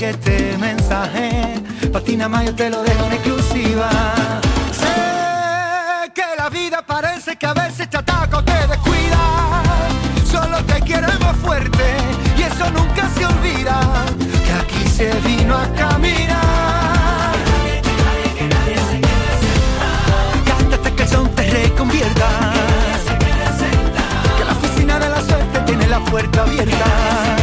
llegue 0.00 0.10
este 0.10 0.58
mensaje, 0.58 1.60
patina 1.92 2.28
más 2.28 2.46
yo 2.46 2.54
te 2.54 2.70
lo 2.70 2.82
dejo 2.82 3.04
en 3.06 3.12
exclusiva. 3.12 3.90
Sé 4.72 6.10
que 6.14 6.24
la 6.38 6.48
vida 6.48 6.82
parece 6.86 7.36
que 7.36 7.46
a 7.46 7.52
veces 7.52 7.88
te 7.90 7.98
ataca 7.98 8.38
o 8.38 8.42
te 8.44 8.66
descuida. 8.66 9.62
Solo 10.24 10.64
te 10.64 10.80
queremos 10.82 11.36
fuerte 11.42 11.84
y 12.38 12.42
eso 12.42 12.70
nunca 12.70 13.08
se 13.14 13.26
olvida. 13.26 13.78
Que 14.46 14.52
aquí 14.62 14.88
se 14.88 15.12
vino 15.20 15.54
a 15.56 15.66
caminar. 15.74 17.34
Cántate 20.46 20.94
que 20.94 21.02
el 21.02 21.08
son 21.08 21.28
te 21.34 21.42
reconvierta. 21.42 22.28
Que 24.38 24.44
la 24.44 24.52
oficina 24.52 24.98
de 24.98 25.08
la 25.10 25.20
suerte 25.22 25.60
tiene 25.66 25.86
la 25.88 26.00
puerta 26.00 26.42
abierta. 26.42 27.39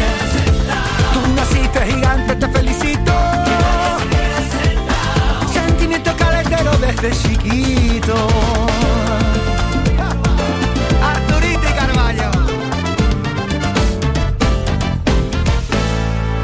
Desde 7.01 7.29
chiquito. 7.29 8.15
Arturito 11.01 11.61
y 11.61 11.73
Carballo. 11.73 12.31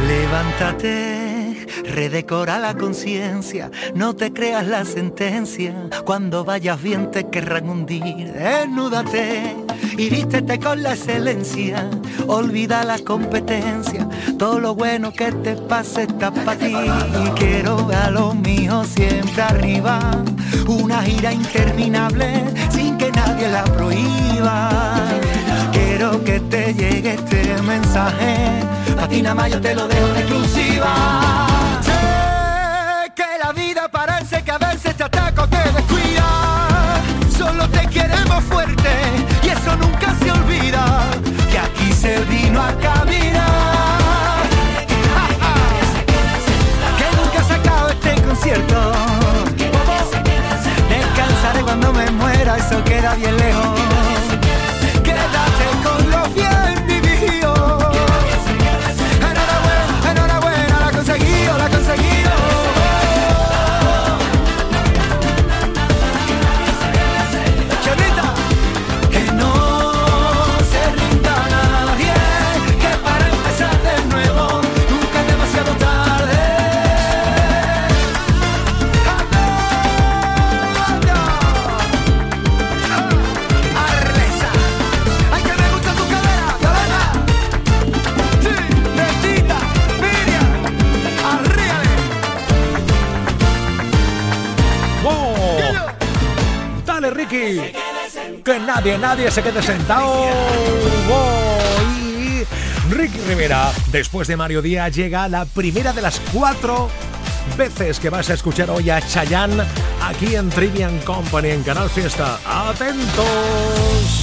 Levántate, 0.07 1.67
redecora 1.85 2.59
la 2.59 2.75
conciencia, 2.75 3.71
no 3.95 4.15
te 4.15 4.33
creas 4.33 4.67
la 4.67 4.85
sentencia, 4.85 5.89
cuando 6.05 6.43
vayas 6.43 6.81
bien 6.81 7.09
te 7.11 7.29
querrán 7.29 7.69
hundir, 7.69 8.31
desnúdate 8.33 9.62
y 9.97 10.09
vístete 10.09 10.59
con 10.59 10.81
la 10.81 10.93
excelencia, 10.93 11.89
olvida 12.27 12.83
la 12.83 12.97
competencia, 12.99 14.07
todo 14.39 14.59
lo 14.59 14.75
bueno 14.75 15.11
que 15.11 15.31
te 15.31 15.55
pase 15.55 16.03
está 16.03 16.31
para 16.31 16.57
ti. 16.57 16.73
Y 16.73 17.29
quiero 17.31 17.85
ver 17.85 17.97
a 17.97 18.11
los 18.11 18.35
míos 18.35 18.87
siempre 18.95 19.41
arriba, 19.41 19.99
una 20.67 21.01
gira 21.03 21.31
interminable 21.31 22.43
sin 22.71 22.97
que 22.97 23.11
nadie 23.11 23.47
la 23.49 23.63
prohíba. 23.63 24.69
Quiero 25.71 26.23
que 26.23 26.39
te 26.39 26.73
llegue 26.73 27.13
este 27.13 27.61
mensaje, 27.61 28.35
a 28.99 29.07
ti 29.07 29.21
nada 29.21 29.35
más 29.35 29.51
yo 29.51 29.61
te 29.61 29.75
lo 29.75 29.87
dejo 29.87 30.07
en 30.07 30.17
exclusiva. 30.17 31.47
Sé 31.81 33.11
que 33.15 33.25
la 33.43 33.51
vida 33.51 33.87
parece 33.89 34.43
que 34.43 34.51
a 34.51 34.57
veces 34.57 34.95
te 34.95 35.03
ataca 35.03 35.43
o 35.43 35.47
te 35.47 35.57
descuida, 35.57 37.01
solo 37.37 37.69
te 37.69 37.87
queremos 37.87 38.43
fuerte 38.45 39.32
y 39.43 39.49
eso 39.49 39.75
nunca 39.75 40.13
se 40.19 40.31
olvida, 40.31 41.09
que 41.51 41.59
aquí 41.59 41.91
se 41.93 42.19
vino 42.25 42.61
a 42.61 42.71
caminar. 42.73 44.43
Que 46.97 47.17
nunca 47.17 47.43
se 47.43 47.53
acabe 47.53 47.91
este 47.93 48.21
concierto. 48.21 48.91
Descansaré 50.89 51.61
cuando 51.63 51.93
me 51.93 52.09
muera, 52.11 52.57
eso 52.57 52.83
queda 52.83 53.15
bien 53.15 53.37
lejos. 53.37 53.92
Nadie, 98.83 98.97
nadie 98.97 99.31
se 99.31 99.41
quede 99.41 99.61
sentado. 99.61 100.25
Y 101.87 102.43
Ricky 102.93 103.17
Rivera, 103.29 103.71
después 103.91 104.27
de 104.27 104.35
Mario 104.35 104.61
Díaz, 104.61 104.93
llega 104.93 105.29
la 105.29 105.45
primera 105.45 105.93
de 105.93 106.01
las 106.01 106.19
cuatro 106.33 106.89
veces 107.57 107.99
que 107.99 108.09
vas 108.09 108.29
a 108.29 108.33
escuchar 108.33 108.69
hoy 108.69 108.89
a 108.89 108.99
Chayanne 108.99 109.63
aquí 110.01 110.35
en 110.35 110.49
Trivian 110.49 110.99
Company 110.99 111.51
en 111.51 111.63
Canal 111.63 111.89
Fiesta. 111.89 112.39
¡Atentos! 112.45 114.22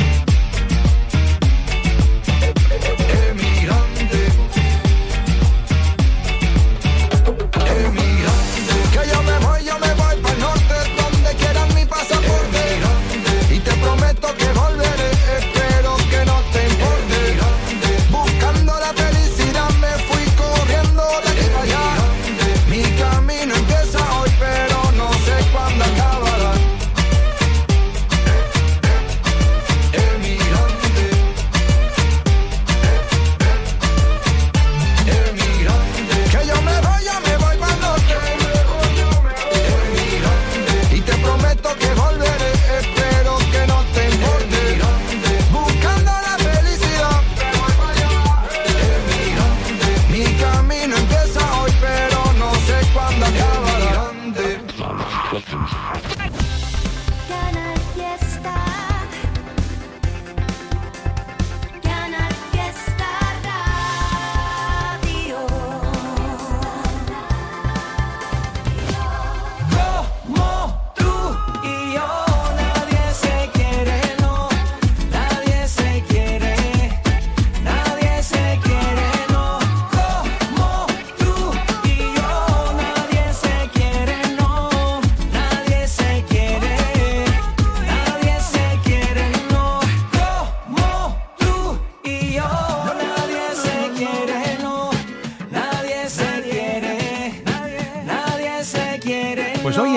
que 14.33 14.45
volveré 14.53 14.90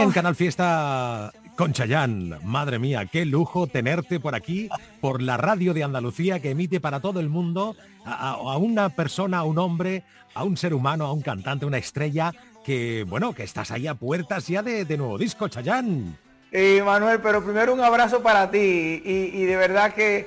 en 0.05 0.13
Canal 0.13 0.35
Fiesta 0.35 1.33
con 1.57 1.73
Chayán, 1.73 2.39
madre 2.43 2.79
mía, 2.79 3.07
qué 3.07 3.25
lujo 3.25 3.67
tenerte 3.67 4.21
por 4.21 4.35
aquí, 4.35 4.69
por 5.01 5.23
la 5.23 5.39
radio 5.39 5.73
de 5.73 5.83
Andalucía 5.83 6.41
que 6.41 6.51
emite 6.51 6.79
para 6.79 7.01
todo 7.01 7.21
el 7.21 7.31
mundo 7.31 7.75
a, 8.05 8.59
una 8.59 8.91
persona, 8.91 9.39
a 9.39 9.45
un 9.45 9.59
hombre, 9.59 10.03
a 10.35 10.45
un 10.45 10.59
ser 10.59 10.75
humano, 10.75 11.07
a 11.07 11.13
un 11.13 11.23
cantante, 11.23 11.65
una 11.65 11.79
estrella, 11.79 12.33
que 12.67 13.07
bueno, 13.09 13.33
que 13.33 13.45
estás 13.45 13.71
ahí 13.71 13.87
a 13.87 13.95
puertas 13.95 14.47
ya 14.47 14.63
de, 14.63 14.85
de 14.85 14.99
nuevo 14.99 15.17
disco, 15.17 15.49
Chayán. 15.49 16.19
Y 16.53 16.83
Manuel, 16.83 17.21
pero 17.23 17.43
primero 17.43 17.73
un 17.73 17.81
abrazo 17.81 18.23
para 18.23 18.51
ti 18.51 19.03
y 19.05 19.45
de 19.45 19.57
verdad 19.57 19.95
que, 19.95 20.27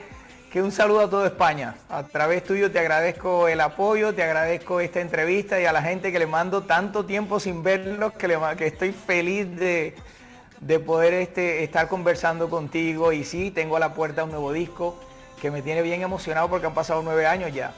que 0.52 0.62
un 0.62 0.72
saludo 0.72 1.02
a 1.02 1.10
toda 1.10 1.28
España. 1.28 1.76
A 1.90 2.04
través 2.04 2.44
tuyo 2.44 2.72
te 2.72 2.80
agradezco 2.80 3.48
el 3.48 3.60
apoyo, 3.62 4.14
te 4.14 4.24
agradezco 4.24 4.80
esta 4.80 5.02
entrevista 5.02 5.60
y 5.60 5.66
a 5.66 5.74
la 5.74 5.82
gente 5.82 6.12
que 6.12 6.20
le 6.20 6.28
mando 6.28 6.64
tanto 6.64 7.06
tiempo 7.06 7.40
sin 7.40 7.64
verlos 7.64 8.14
que, 8.14 8.66
estoy 8.66 8.92
feliz 8.94 9.48
de, 9.58 9.96
de 10.62 10.80
poder 10.80 11.14
este, 11.14 11.64
estar 11.64 11.88
conversando 11.88 12.50
contigo 12.50 13.12
y 13.12 13.24
sí, 13.24 13.52
tengo 13.52 13.76
a 13.78 13.80
la 13.80 13.94
puerta 13.94 14.24
un 14.24 14.32
nuevo 14.32 14.54
disco 14.54 15.00
que 15.42 15.52
me 15.52 15.62
tiene 15.62 15.82
bien 15.82 16.02
emocionado 16.02 16.50
porque 16.50 16.68
han 16.68 16.74
pasado 16.74 17.02
nueve 17.04 17.28
años 17.28 17.54
ya. 17.54 17.74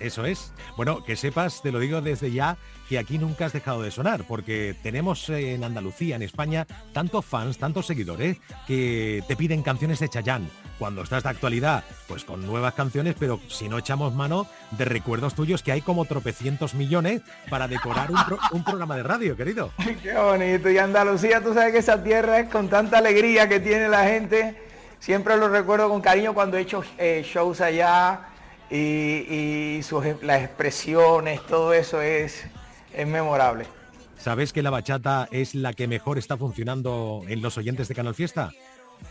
Eso 0.00 0.24
es. 0.24 0.52
Bueno, 0.76 1.04
que 1.04 1.14
sepas, 1.14 1.60
te 1.62 1.70
lo 1.70 1.78
digo 1.78 2.00
desde 2.00 2.32
ya, 2.32 2.56
que 2.88 2.98
aquí 2.98 3.18
nunca 3.18 3.46
has 3.46 3.52
dejado 3.52 3.82
de 3.82 3.90
sonar, 3.90 4.24
porque 4.26 4.74
tenemos 4.82 5.28
eh, 5.28 5.54
en 5.54 5.62
Andalucía, 5.62 6.16
en 6.16 6.22
España, 6.22 6.66
tantos 6.94 7.24
fans, 7.24 7.58
tantos 7.58 7.86
seguidores, 7.86 8.38
que 8.66 9.22
te 9.28 9.36
piden 9.36 9.62
canciones 9.62 10.00
de 10.00 10.08
Chayán. 10.08 10.48
Cuando 10.80 11.02
estás 11.02 11.22
de 11.22 11.28
actualidad, 11.28 11.84
pues 12.08 12.24
con 12.24 12.44
nuevas 12.46 12.72
canciones, 12.72 13.14
pero 13.18 13.38
si 13.48 13.68
no 13.68 13.76
echamos 13.76 14.14
mano 14.14 14.46
de 14.70 14.86
recuerdos 14.86 15.34
tuyos, 15.34 15.62
que 15.62 15.72
hay 15.72 15.82
como 15.82 16.06
tropecientos 16.06 16.72
millones 16.74 17.20
para 17.50 17.68
decorar 17.68 18.10
un, 18.10 18.24
pro- 18.24 18.38
un 18.52 18.64
programa 18.64 18.96
de 18.96 19.02
radio, 19.02 19.36
querido. 19.36 19.72
Qué 20.02 20.14
bonito. 20.14 20.70
Y 20.70 20.78
Andalucía, 20.78 21.42
tú 21.42 21.52
sabes 21.52 21.72
que 21.72 21.78
esa 21.80 22.02
tierra 22.02 22.40
es 22.40 22.48
con 22.48 22.68
tanta 22.70 22.96
alegría 22.96 23.46
que 23.46 23.60
tiene 23.60 23.88
la 23.88 24.04
gente. 24.04 24.56
Siempre 25.00 25.36
lo 25.36 25.50
recuerdo 25.50 25.90
con 25.90 26.00
cariño 26.00 26.32
cuando 26.32 26.56
he 26.56 26.62
hecho 26.62 26.82
eh, 26.96 27.22
shows 27.30 27.60
allá 27.60 28.20
y, 28.70 28.76
y 28.78 29.82
sus, 29.82 30.02
las 30.22 30.42
expresiones, 30.42 31.46
todo 31.46 31.74
eso 31.74 32.00
es, 32.00 32.42
es 32.94 33.06
memorable. 33.06 33.66
¿Sabes 34.18 34.52
que 34.54 34.62
la 34.62 34.70
bachata 34.70 35.28
es 35.30 35.54
la 35.54 35.72
que 35.74 35.86
mejor 35.88 36.16
está 36.18 36.36
funcionando 36.36 37.22
en 37.28 37.40
los 37.42 37.56
oyentes 37.58 37.88
de 37.88 37.94
Canal 37.94 38.14
Fiesta? 38.14 38.50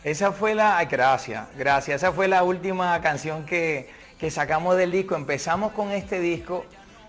Esa 0.03 0.31
fue 0.31 0.55
la, 0.55 0.77
ay, 0.77 0.87
gracias, 0.87 1.47
gracias. 1.57 2.03
Esa 2.03 2.11
fue 2.11 2.27
la 2.27 2.43
última 2.43 2.99
canción 3.01 3.45
que, 3.45 3.89
que 4.19 4.31
sacamos 4.31 4.77
del 4.77 4.91
disco. 4.91 5.15
Empezamos 5.15 5.73
con 5.73 5.91
este 5.91 6.19
disco, 6.19 6.65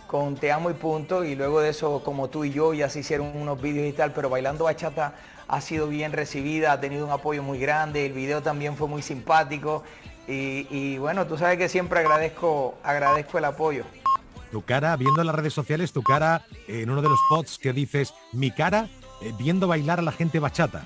con 0.07 0.35
Te 0.37 0.51
amo 0.51 0.71
y 0.71 0.75
punto, 0.75 1.25
y 1.25 1.37
luego 1.37 1.61
de 1.61 1.71
eso, 1.71 2.03
como 2.05 2.29
tú 2.29 2.45
y 2.45 2.53
yo, 2.53 2.75
ya 2.75 2.88
se 2.88 3.01
hicieron 3.01 3.37
unos 3.37 3.61
vídeos 3.61 3.88
y 3.88 3.93
tal, 3.93 4.12
pero 4.12 4.29
Bailando 4.29 4.64
Bachata 4.64 5.14
ha 5.47 5.61
sido 5.61 5.87
bien 5.87 6.12
recibida, 6.12 6.73
ha 6.73 6.81
tenido 6.81 7.07
un 7.07 7.12
apoyo 7.12 7.43
muy 7.43 7.59
grande, 7.59 8.07
el 8.07 8.12
video 8.12 8.43
también 8.43 8.77
fue 8.77 8.88
muy 8.88 9.03
simpático, 9.03 9.85
y, 10.33 10.97
bueno, 10.99 11.27
tú 11.27 11.37
sabes 11.37 11.59
que 11.59 11.69
siempre 11.69 11.99
agradezco, 11.99 12.79
agradezco 12.85 13.38
el 13.38 13.45
apoyo. 13.47 13.85
Tu 14.53 14.62
cara, 14.62 14.97
viendo 14.97 15.21
en 15.21 15.27
las 15.27 15.35
redes 15.35 15.53
sociales, 15.53 15.93
tu 15.93 16.03
cara 16.03 16.43
en 16.69 16.88
uno 16.88 17.03
de 17.03 17.09
los 17.09 17.19
spots 17.27 17.59
que 17.59 17.73
dices, 17.73 18.14
mi 18.33 18.53
cara, 18.53 18.88
eh, 19.23 19.33
viendo 19.38 19.66
bailar 19.66 19.99
a 19.99 20.03
la 20.03 20.12
gente 20.12 20.38
bachata. 20.38 20.85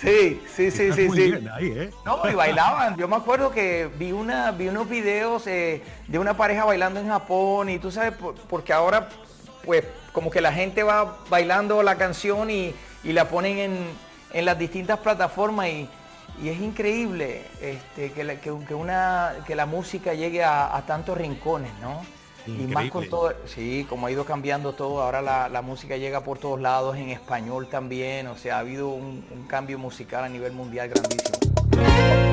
Sí, 0.00 0.40
sí, 0.54 0.70
sí, 0.70 0.92
sí, 0.92 1.08
sí. 1.10 1.48
ahí, 1.52 1.66
¿eh? 1.76 1.90
No, 2.04 2.28
y 2.30 2.34
bailaban. 2.34 2.96
Yo 2.96 3.08
me 3.08 3.16
acuerdo 3.16 3.50
que 3.50 3.88
vi 3.98 4.12
una, 4.12 4.52
vi 4.52 4.68
unos 4.68 4.88
videos 4.88 5.46
eh, 5.46 5.82
de 6.06 6.18
una 6.18 6.36
pareja 6.36 6.64
bailando 6.64 7.00
en 7.00 7.08
Japón 7.08 7.68
y 7.68 7.78
tú 7.78 7.90
sabes, 7.90 8.12
por- 8.12 8.34
porque 8.34 8.72
ahora, 8.72 9.08
pues, 9.64 9.84
como 10.12 10.30
que 10.30 10.40
la 10.40 10.52
gente 10.52 10.82
va 10.84 11.18
bailando 11.28 11.82
la 11.82 11.96
canción 11.96 12.50
y, 12.50 12.74
y 13.02 13.12
la 13.12 13.28
ponen 13.28 13.58
en, 13.58 13.78
en 14.32 14.44
las 14.44 14.56
distintas 14.58 15.00
plataformas 15.00 15.66
y, 15.68 15.88
y 16.40 16.48
es 16.48 16.60
increíble 16.60 17.42
este, 17.60 18.12
que, 18.12 18.22
la, 18.22 18.36
que, 18.36 18.52
que 18.68 18.74
una, 18.74 19.32
que 19.46 19.56
la 19.56 19.66
música 19.66 20.14
llegue 20.14 20.44
a, 20.44 20.76
a 20.76 20.86
tantos 20.86 21.18
rincones, 21.18 21.72
¿no? 21.80 22.02
Y 22.48 22.66
más 22.66 22.90
con 22.90 23.08
todo, 23.08 23.32
sí, 23.44 23.86
como 23.88 24.06
ha 24.06 24.10
ido 24.10 24.24
cambiando 24.24 24.72
todo, 24.72 25.02
ahora 25.02 25.20
la, 25.20 25.48
la 25.48 25.60
música 25.60 25.96
llega 25.96 26.22
por 26.22 26.38
todos 26.38 26.60
lados, 26.60 26.96
en 26.96 27.10
español 27.10 27.68
también, 27.68 28.26
o 28.28 28.36
sea, 28.36 28.56
ha 28.56 28.60
habido 28.60 28.88
un, 28.88 29.24
un 29.30 29.46
cambio 29.46 29.78
musical 29.78 30.24
a 30.24 30.28
nivel 30.28 30.52
mundial 30.52 30.88
grandísimo. 30.88 32.27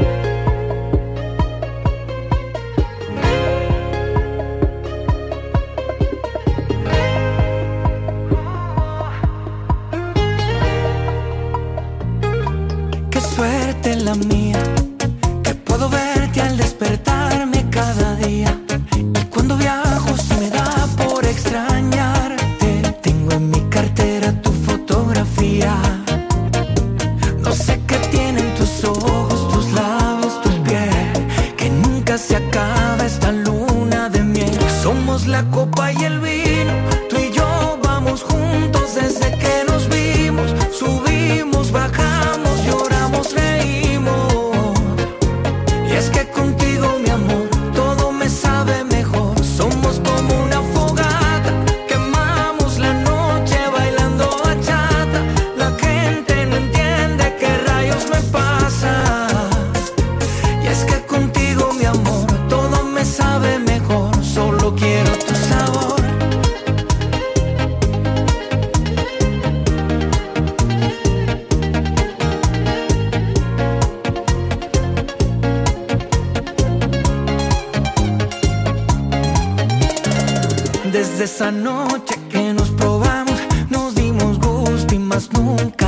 Desde 81.07 81.25
esa 81.25 81.51
noche 81.51 82.15
que 82.31 82.51
nos 82.51 82.71
probamos, 82.71 83.39
nos 83.69 83.93
dimos 83.93 84.39
gusto 84.39 84.95
y 84.95 84.97
más 84.97 85.31
nunca 85.33 85.84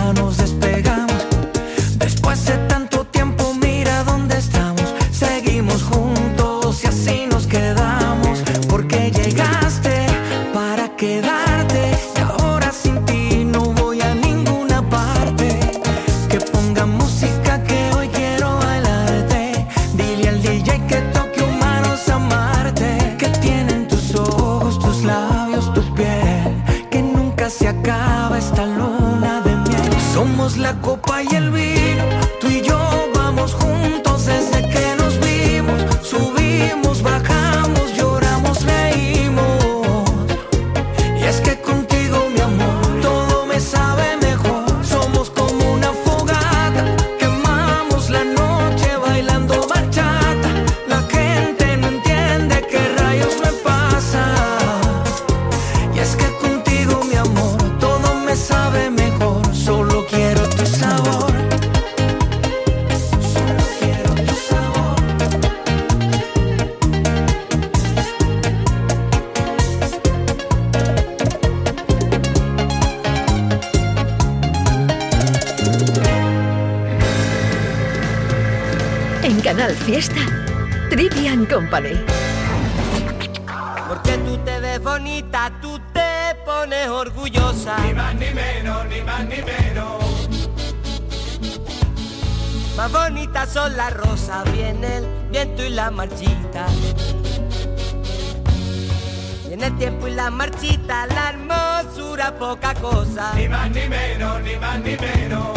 más 104.77 104.85
ni 104.85 104.97
menos. 104.97 105.47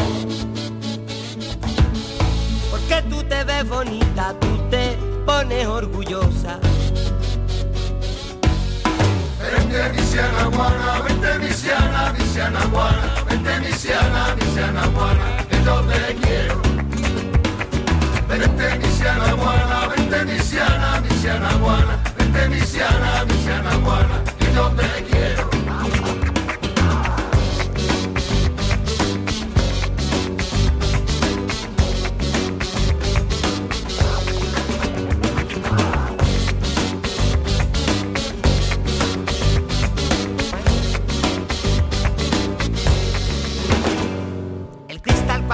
Porque 2.71 3.03
tú 3.09 3.23
te 3.25 3.45
ves 3.45 3.69
bonita, 3.69 4.35
tú 4.41 4.59
te 4.71 4.97
pones 5.27 5.67
orgullosa. 5.67 6.59
Vente 9.41 10.01
misiana 10.01 10.45
guana, 10.45 11.01
vente 11.07 11.39
misiana, 11.39 12.13
misiana 12.19 12.65
guana, 12.67 13.25
vente 13.29 13.61
misiana, 13.61 14.37
misiana 14.37 14.87
guana, 14.87 15.47
que 15.49 15.65
yo 15.65 15.81
te 15.83 16.15
quiero. 16.17 16.63
Vente 18.29 18.79
misiana 18.79 19.33
guana, 19.33 19.89
vente 19.89 20.25
misiana, 20.25 21.01
misiana 21.01 21.53
guana, 21.55 22.03
vente 22.19 22.49
misiana, 22.49 23.25
misiana 23.25 23.77
guana, 23.77 24.25
que 24.39 24.55
yo 24.55 24.69
te 24.71 25.05
quiero. 25.05 25.60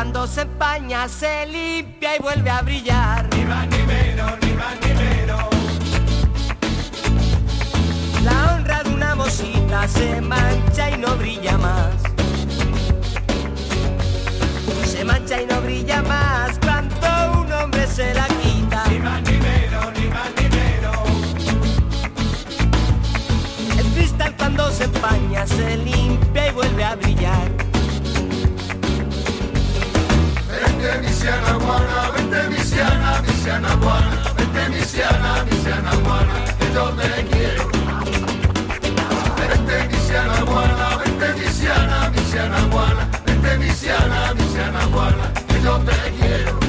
Cuando 0.07 0.29
se 0.29 0.43
empaña 0.43 1.09
se 1.09 1.47
limpia 1.47 2.15
y 2.15 2.23
vuelve 2.23 2.49
a 2.49 2.63
brillar. 2.63 3.29
Ni 3.35 3.45
más 3.45 3.67
ni 3.67 3.83
menos, 3.83 4.33
ni 4.41 4.53
más 4.53 4.75
ni 4.81 4.95
menos. 4.95 5.45
La 8.23 8.55
honra 8.55 8.85
de 8.85 8.91
una 8.91 9.17
mosita 9.17 9.89
se 9.89 10.21
mancha 10.21 10.91
y 10.91 10.99
no 10.99 11.17
brilla 11.17 11.59
más. 11.59 11.95
Se 14.87 15.05
mancha 15.05 15.43
y 15.43 15.47
no 15.47 15.61
brilla 15.63 16.03
más 16.03 16.57
cuando 16.61 17.41
un 17.41 17.53
hombre 17.53 17.85
se 17.89 18.15
la 18.15 18.29
quita. 18.29 18.85
Ni 18.89 19.01
más 19.01 19.23
ni 19.23 19.39
menos, 19.39 19.87
ni 19.99 20.07
más 20.07 20.31
ni 20.37 20.49
menos. 20.57 20.99
El 23.77 23.87
cristal 23.93 24.37
cuando 24.39 24.71
se 24.71 24.85
empaña 24.85 25.45
se 25.49 25.77
limpia 25.79 26.49
y 26.49 26.53
vuelve 26.53 26.85
a 26.85 26.95
brillar. 26.95 27.66
vente 30.77 30.99
misiana 31.01 31.53
guana, 31.59 32.11
vente 32.15 32.49
misiana, 32.49 33.23
misiana 33.23 33.75
guana, 33.77 34.23
vente 34.37 34.69
misiana, 34.69 35.45
misiana 35.45 35.91
guana, 36.05 36.45
que 36.59 36.73
yo 36.75 36.91
te 36.91 37.25
quiero. 37.31 37.69
Vente 39.37 39.89
misiana 39.89 40.41
guana, 40.45 40.97
vente 40.99 41.29
misiana, 41.39 42.11
misiana 42.11 42.61
guana, 42.71 43.09
vente 43.25 43.59
misiana, 43.59 44.35
misiana 44.35 44.87
guana, 44.87 45.33
que 45.49 45.63
yo 45.63 45.79
te 45.79 46.13
quiero. 46.19 46.66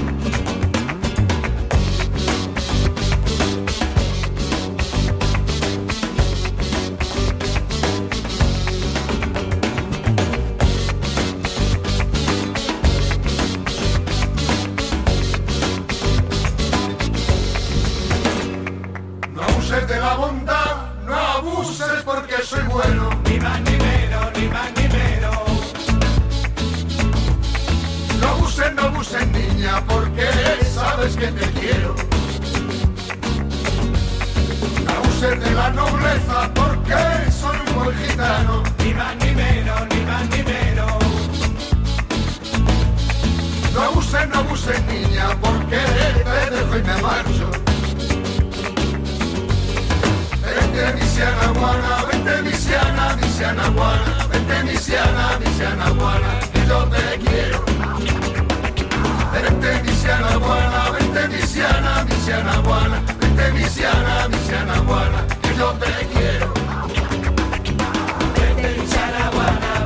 ser 21.78 22.04
porque 22.04 22.38
soy 22.44 22.64
bueno. 22.64 23.10
Ni 23.26 23.40
más 23.40 23.62
ni 23.62 23.78
menos, 23.78 24.26
ni 24.36 24.48
más 24.48 24.70
ni 24.78 24.88
menos. 24.98 25.38
No 28.20 28.30
buses, 28.40 28.74
no 28.74 28.90
buses, 28.92 29.28
niña, 29.28 29.84
porque 29.88 30.28
sabes 30.74 31.16
que 31.16 31.28
te 31.28 31.46
quiero. 31.60 31.96
No 34.88 34.96
buses 35.04 35.40
de 35.44 35.52
la 35.52 35.70
nobleza, 35.70 36.52
porque 36.56 37.00
soy 37.40 37.58
un 37.68 37.76
buen 37.76 37.98
gitano. 38.04 38.64
Ni 38.80 38.94
más 38.94 39.16
ni 39.18 39.32
menos, 39.36 39.82
ni 39.92 40.02
más 40.10 40.30
ni 40.32 40.44
menos. 40.44 40.94
No 43.76 43.92
buses, 43.92 44.28
no 44.30 44.44
buses, 44.46 44.82
niña, 44.86 45.30
porque 45.42 45.80
te 46.26 46.56
dejo 46.56 46.78
y 46.78 46.82
me 46.82 47.02
marcho. 47.02 47.57
Vente 50.78 50.94
misiana 50.94 51.48
guana, 51.54 52.06
vente 52.06 52.42
misiana, 52.44 53.16
misiana 53.16 53.68
guana, 53.70 54.28
vente 54.32 54.64
misiana, 54.64 55.40
misiana 55.40 55.90
guana, 55.90 56.40
que 56.54 56.68
yo 56.68 56.84
te 56.86 57.18
quiero. 57.18 57.66
Vente 59.34 59.82
misiana 59.84 60.38
guana, 60.38 60.92
vente 60.92 61.28
misiana, 61.30 62.04
misiana 62.04 62.58
guana, 62.60 63.02
vente 63.20 63.52
misiana, 63.54 64.28
misiana 64.30 64.80
guana, 64.82 65.26
que 65.42 65.56
yo 65.58 65.72
te 65.82 66.08
quiero. 66.14 66.54
Vente 68.36 68.80
misiana 68.80 69.32
guana, 69.34 69.77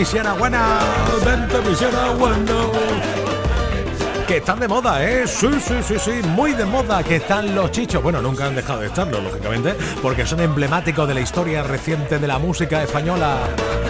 misiana 0.00 0.32
buena, 0.32 0.78
vente 1.26 1.60
misiana 1.68 2.12
buena. 2.12 2.54
Que 4.26 4.38
están 4.38 4.58
de 4.58 4.66
moda, 4.66 5.04
¿eh? 5.04 5.26
Sí, 5.26 5.48
sí, 5.62 5.74
sí, 5.86 5.96
sí, 5.98 6.10
muy 6.28 6.54
de 6.54 6.64
moda 6.64 7.02
que 7.02 7.16
están 7.16 7.54
los 7.54 7.70
chichos. 7.70 8.02
Bueno, 8.02 8.22
nunca 8.22 8.46
han 8.46 8.54
dejado 8.54 8.80
de 8.80 8.86
estarlo, 8.86 9.20
lógicamente, 9.20 9.74
porque 10.00 10.24
son 10.24 10.40
emblemáticos 10.40 11.06
de 11.06 11.12
la 11.12 11.20
historia 11.20 11.62
reciente 11.62 12.18
de 12.18 12.26
la 12.26 12.38
música 12.38 12.82
española. 12.82 13.40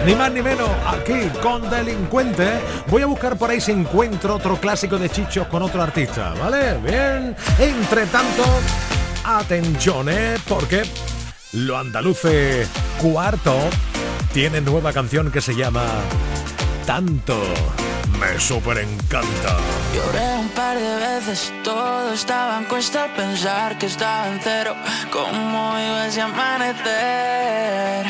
Ni 0.05 0.13
más 0.13 0.33
ni 0.33 0.41
menos, 0.41 0.69
aquí 0.85 1.29
con 1.41 1.69
Delincuente. 1.69 2.59
Voy 2.87 3.03
a 3.03 3.05
buscar 3.05 3.37
por 3.37 3.49
ahí 3.49 3.61
si 3.61 3.71
encuentro 3.71 4.35
otro 4.35 4.57
clásico 4.57 4.97
de 4.97 5.09
chichos 5.09 5.47
con 5.47 5.63
otro 5.63 5.81
artista, 5.81 6.33
¿vale? 6.37 6.77
Bien. 6.83 7.33
Entre 7.57 8.05
tanto, 8.07 8.43
atención, 9.23 10.09
¿eh? 10.09 10.35
Porque 10.45 10.83
lo 11.53 11.77
andaluce 11.77 12.67
cuarto 13.01 13.55
tiene 14.33 14.61
nueva 14.61 14.93
canción 14.93 15.29
que 15.31 15.41
se 15.41 15.53
llama 15.55 15.83
Tanto. 16.85 17.41
Me 18.19 18.39
super 18.39 18.77
encanta. 18.77 19.57
Lloré 19.93 20.37
un 20.37 20.49
par 20.49 20.77
de 20.77 20.95
veces, 20.95 21.51
todo 21.63 22.13
estaba 22.13 22.59
en 22.59 22.65
cuesta 22.65 23.07
pensar 23.15 23.77
que 23.77 23.87
estaba 23.87 24.27
en 24.29 24.39
cero. 24.41 24.75
¿Cómo 25.11 25.77
iba 25.79 26.07
ese 26.07 26.21
amanecer? 26.21 28.05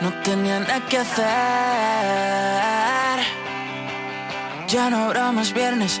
No 0.00 0.12
tenía 0.22 0.60
nada 0.60 0.80
que 0.88 0.98
hacer. 0.98 1.26
Ya 4.68 4.88
no 4.88 5.04
habrá 5.06 5.32
más 5.32 5.52
viernes 5.52 6.00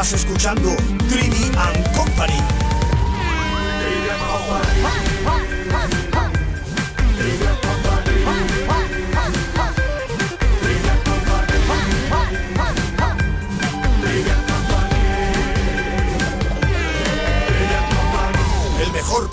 estás 0.00 0.14
escuchando 0.14 0.74
Trivi 1.10 1.52
and 1.58 1.94
Company. 1.94 2.49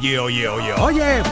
Oye, 0.00 0.18
oye, 0.18 0.48
oye, 0.48 0.72
oye. 0.72 1.22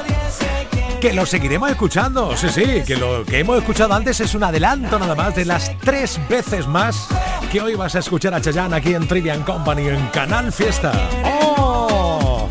Que 1.00 1.14
lo 1.14 1.24
seguiremos 1.24 1.70
escuchando. 1.70 2.36
Sí, 2.36 2.50
sí, 2.50 2.82
que 2.86 2.96
lo 2.96 3.24
que 3.24 3.38
hemos 3.38 3.56
escuchado 3.56 3.94
antes 3.94 4.20
es 4.20 4.34
un 4.34 4.44
adelanto 4.44 4.98
nada 4.98 5.14
más 5.14 5.34
de 5.34 5.46
las 5.46 5.72
tres 5.78 6.20
veces 6.28 6.66
más 6.66 7.08
que 7.50 7.62
hoy 7.62 7.76
vas 7.76 7.94
a 7.94 8.00
escuchar 8.00 8.34
a 8.34 8.42
Chayanne 8.42 8.76
aquí 8.76 8.92
en 8.92 9.08
Trivian 9.08 9.42
Company 9.42 9.88
en 9.88 10.06
Canal 10.08 10.52
Fiesta. 10.52 10.92
¡Oh! 11.24 12.46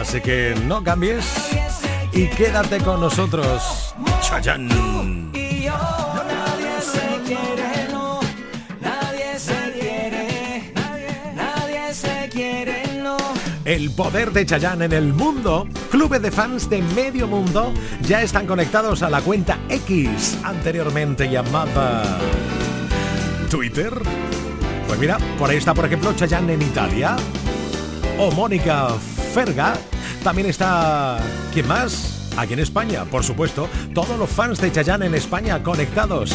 Así 0.00 0.22
que 0.22 0.54
no 0.64 0.82
cambies 0.82 1.26
y 2.12 2.28
quédate 2.28 2.78
con 2.78 3.00
nosotros, 3.00 3.94
Chayanne. 4.22 5.30
El 13.70 13.92
poder 13.92 14.32
de 14.32 14.44
Chayanne 14.44 14.86
en 14.86 14.92
el 14.92 15.12
mundo. 15.12 15.68
Clubes 15.92 16.20
de 16.20 16.32
fans 16.32 16.68
de 16.68 16.82
medio 16.82 17.28
mundo 17.28 17.72
ya 18.02 18.20
están 18.20 18.44
conectados 18.44 19.00
a 19.04 19.08
la 19.08 19.20
cuenta 19.20 19.60
X, 19.68 20.38
anteriormente 20.42 21.30
llamada 21.30 22.18
Twitter. 23.48 23.92
Pues 24.88 24.98
mira, 24.98 25.18
por 25.38 25.50
ahí 25.50 25.58
está, 25.58 25.72
por 25.72 25.84
ejemplo, 25.84 26.12
Chayanne 26.14 26.54
en 26.54 26.62
Italia. 26.62 27.14
O 28.18 28.32
Mónica 28.32 28.88
Ferga. 29.32 29.74
También 30.24 30.48
está... 30.48 31.20
¿Quién 31.52 31.68
más? 31.68 32.32
Aquí 32.36 32.54
en 32.54 32.58
España, 32.58 33.04
por 33.04 33.22
supuesto. 33.22 33.68
Todos 33.94 34.18
los 34.18 34.28
fans 34.28 34.60
de 34.60 34.72
Chayanne 34.72 35.06
en 35.06 35.14
España 35.14 35.62
conectados. 35.62 36.32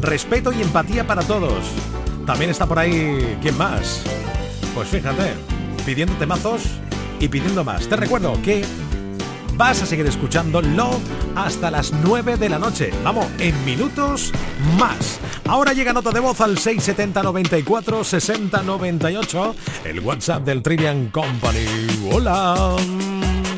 Respeto 0.00 0.54
y 0.54 0.62
empatía 0.62 1.06
para 1.06 1.20
todos. 1.20 1.66
También 2.24 2.50
está 2.50 2.64
por 2.64 2.78
ahí... 2.78 3.36
¿Quién 3.42 3.58
más? 3.58 4.04
Pues 4.74 4.88
fíjate, 4.88 5.34
pidiendo 5.88 6.12
temazos 6.16 6.64
y 7.18 7.28
pidiendo 7.28 7.64
más. 7.64 7.88
Te 7.88 7.96
recuerdo 7.96 8.38
que 8.42 8.62
vas 9.54 9.80
a 9.80 9.86
seguir 9.86 10.06
escuchándolo 10.06 11.00
hasta 11.34 11.70
las 11.70 11.92
9 11.92 12.36
de 12.36 12.50
la 12.50 12.58
noche. 12.58 12.90
Vamos, 13.02 13.26
en 13.38 13.64
minutos 13.64 14.30
más. 14.78 15.18
Ahora 15.46 15.72
llega 15.72 15.94
nota 15.94 16.10
de 16.10 16.20
voz 16.20 16.42
al 16.42 16.58
670 16.58 17.22
94 17.22 18.04
60 18.04 18.62
98, 18.64 19.54
el 19.86 20.00
WhatsApp 20.00 20.44
del 20.44 20.62
Trivian 20.62 21.08
Company. 21.08 21.64
Hola. 22.12 22.76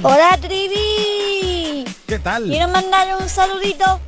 Hola 0.01 0.39
Trivi. 0.41 1.85
¿Qué 2.07 2.21
tal? 2.21 2.45
Quiero 2.45 2.69
mandar 2.69 3.09
un 3.21 3.29
saludito 3.29 4.01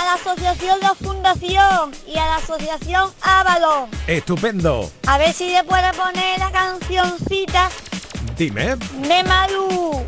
a 0.00 0.04
la 0.04 0.14
Asociación 0.14 0.80
La 0.80 0.94
Fundación 0.94 1.92
y 2.06 2.16
a 2.16 2.26
la 2.26 2.36
Asociación 2.36 3.10
Avalon. 3.20 3.90
Estupendo. 4.06 4.90
A 5.06 5.18
ver 5.18 5.32
si 5.34 5.50
le 5.50 5.62
puede 5.64 5.92
poner 5.92 6.38
la 6.38 6.50
cancioncita 6.50 7.68
Dime. 8.36 8.76
de 8.76 9.22
Malú. 9.24 10.06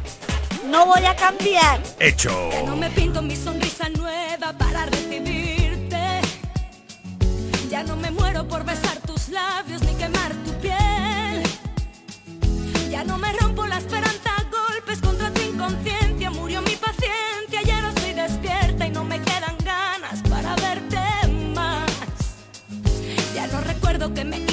No 0.71 0.87
voy 0.87 1.05
a 1.05 1.15
cambiar. 1.15 1.81
Hecho. 1.99 2.31
No 2.65 2.75
me 2.77 2.89
pinto 2.91 3.21
mi 3.21 3.37
sonrisa 3.37 3.91
nueva 3.91 4.55
para 4.57 4.87
recibirte. 4.87 6.21
Ya 7.69 7.83
no 7.83 7.97
me 7.97 8.11
muero 8.11 8.49
por 8.49 8.65
besar 8.65 8.97
tus 9.07 9.29
labios 9.29 9.83
ni 9.83 9.95
quemar 9.95 10.33
tu 10.45 10.53
piel. 10.61 11.43
Ya 12.91 13.05
no 13.05 13.19
me 13.19 13.31
rompo 13.35 13.67
la 13.67 13.77
esperanza 13.79 14.31
a 14.39 14.45
golpes 14.45 15.01
contra 15.01 15.31
tu 15.33 15.43
inconsciencia. 15.43 16.02
Recuerdo 24.03 24.15
que 24.15 24.25
me 24.25 24.52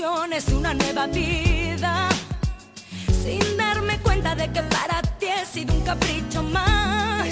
de 0.00 0.54
una 0.54 0.72
nueva 0.72 1.06
vida. 1.08 2.08
Sin 3.22 3.58
darme 3.58 3.98
cuenta 3.98 4.34
de 4.34 4.50
que 4.50 4.62
para 4.62 5.02
ti 5.18 5.26
he 5.26 5.44
sido 5.44 5.74
un 5.74 5.82
capricho 5.82 6.42
más. 6.42 7.28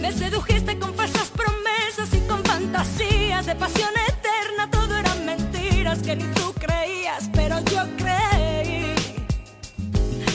Me 0.00 0.10
sedujiste 0.10 0.80
con 0.80 0.92
falsas 0.94 1.30
promesas 1.30 2.12
y 2.12 2.26
con 2.26 2.42
fantasías 2.42 3.46
de 3.46 3.54
pasión 3.54 3.92
eterna. 4.08 4.68
Todo 4.68 4.96
eran 4.96 5.24
mentiras 5.24 6.00
que 6.00 6.16
ni 6.16 6.24
tú 6.34 6.52
creías, 6.54 7.30
pero 7.32 7.60
yo 7.66 7.82
creí. 7.96 8.96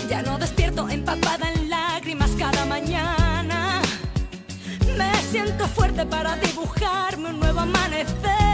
Ya 0.10 0.22
no 0.22 0.38
despierto 0.38 0.88
empapada 0.88 1.52
en 1.52 1.70
lágrimas 1.70 2.32
cada 2.40 2.66
mañana. 2.66 3.82
Me 4.98 5.12
siento 5.32 5.68
fuerte 5.68 6.06
para 6.06 6.38
dibujarme 6.38 7.32
un 7.32 7.40
nuevo 7.42 7.60
amanecer. 7.60 8.47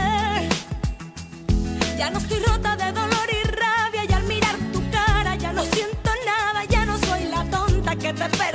Ya 2.04 2.10
no 2.10 2.18
estoy 2.18 2.38
rota 2.40 2.76
de 2.76 2.92
dolor 2.92 3.30
y 3.32 3.48
rabia 3.48 4.04
y 4.04 4.12
al 4.12 4.24
mirar 4.24 4.58
tu 4.74 4.82
cara 4.92 5.38
ya 5.38 5.54
no 5.54 5.64
siento 5.64 6.12
nada. 6.26 6.66
Ya 6.66 6.86
no 6.86 6.98
soy 6.98 7.24
la 7.30 7.46
tonta 7.46 7.96
que 7.96 8.12
te 8.12 8.28
perdonaba 8.38 8.53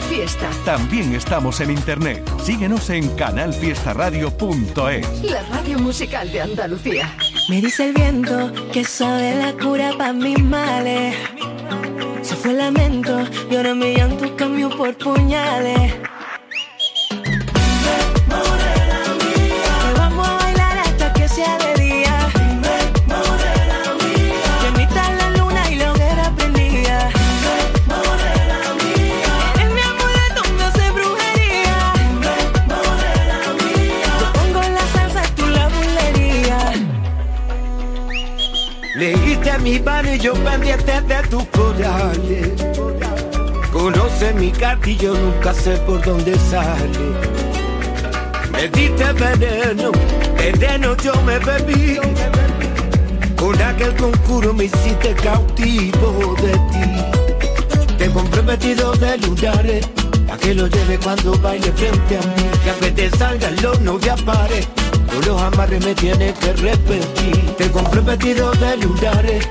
Fiesta. 0.00 0.48
También 0.64 1.14
estamos 1.14 1.60
en 1.60 1.70
internet. 1.70 2.28
Síguenos 2.42 2.90
en 2.90 3.08
canalfiestaradio.es. 3.16 5.22
La 5.24 5.42
radio 5.44 5.78
musical 5.78 6.32
de 6.32 6.40
Andalucía. 6.40 7.14
Me 7.48 7.60
dice 7.60 7.88
el 7.88 7.94
viento 7.94 8.52
que 8.72 8.84
sabe 8.84 9.34
la 9.34 9.52
cura 9.52 9.92
para 9.96 10.12
mis 10.12 10.42
males. 10.42 11.16
Se 12.22 12.34
fue 12.36 12.52
el 12.52 12.58
lamento 12.58 13.24
y 13.50 13.56
ahora 13.56 13.74
mi 13.74 13.94
llanto 13.94 14.36
cambió 14.36 14.70
por 14.70 14.96
puñales. 14.96 15.94
Mi 39.68 39.78
mano 39.80 40.14
y 40.14 40.18
yo 40.18 40.32
pendiente 40.32 41.00
de 41.02 41.22
tus 41.28 41.44
corales. 41.48 42.52
Conoce 43.70 44.32
mi 44.32 44.50
cartillo, 44.50 45.12
nunca 45.14 45.52
sé 45.52 45.72
por 45.86 46.02
dónde 46.02 46.34
sale. 46.50 47.06
Me 48.50 48.66
diste 48.68 49.12
veneno, 49.12 49.92
veneno 50.36 50.96
yo 50.96 51.12
me 51.22 51.38
bebí. 51.38 51.98
Con 53.36 53.60
aquel 53.60 53.94
concurso 53.96 54.54
me 54.54 54.64
hiciste 54.64 55.14
cautivo 55.14 56.34
de 56.40 56.52
ti. 56.72 57.94
Te 57.98 58.10
compré 58.10 58.40
vestido 58.40 58.92
de 58.92 59.18
lunares, 59.18 59.86
pa' 60.26 60.38
que 60.38 60.54
lo 60.54 60.66
lleve 60.66 60.98
cuando 60.98 61.38
baile 61.40 61.70
frente 61.72 62.16
a 62.16 62.20
mí. 62.20 62.48
Que 62.80 62.90
te 62.92 63.10
salga 63.18 63.48
el 63.48 63.66
horno 63.66 63.98
ya 64.00 64.16
pare, 64.16 64.66
los 65.26 65.42
amarres 65.42 65.84
me 65.84 65.94
tienes 65.94 66.32
que 66.38 66.52
repetir. 66.54 67.54
Te 67.58 67.70
compré 67.70 68.00
vestido 68.00 68.50
de 68.52 68.76
lunares, 68.78 69.48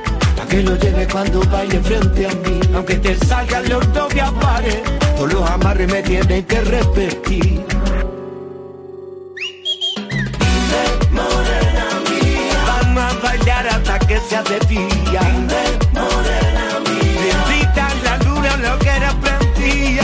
que 0.48 0.62
lo 0.64 0.76
lleve 0.78 1.08
cuando 1.08 1.40
baile 1.52 1.80
frente 1.82 2.28
a 2.28 2.34
mí. 2.36 2.60
Aunque 2.74 2.96
te 2.96 3.16
salga 3.26 3.60
el 3.60 3.74
horno 3.74 4.08
ya 4.10 4.32
pare, 4.32 4.84
todos 5.16 5.34
los 5.34 5.50
amarres 5.50 5.92
me 5.92 6.02
tienes 6.02 6.46
que 6.46 6.62
repetir. 6.62 7.66
Vamos 12.68 13.04
a 13.04 13.14
bailar 13.24 13.68
hasta 13.68 14.00
que 14.00 14.20
sea 14.20 14.44
de 14.44 14.60
día. 14.68 15.22
morena 15.94 16.80
mía. 16.86 17.22
Bendita 17.24 17.88
la 18.04 18.18
luna, 18.26 18.58
lo 18.58 18.80
que 18.80 18.90
era 18.90 19.14
prendía. 19.20 20.04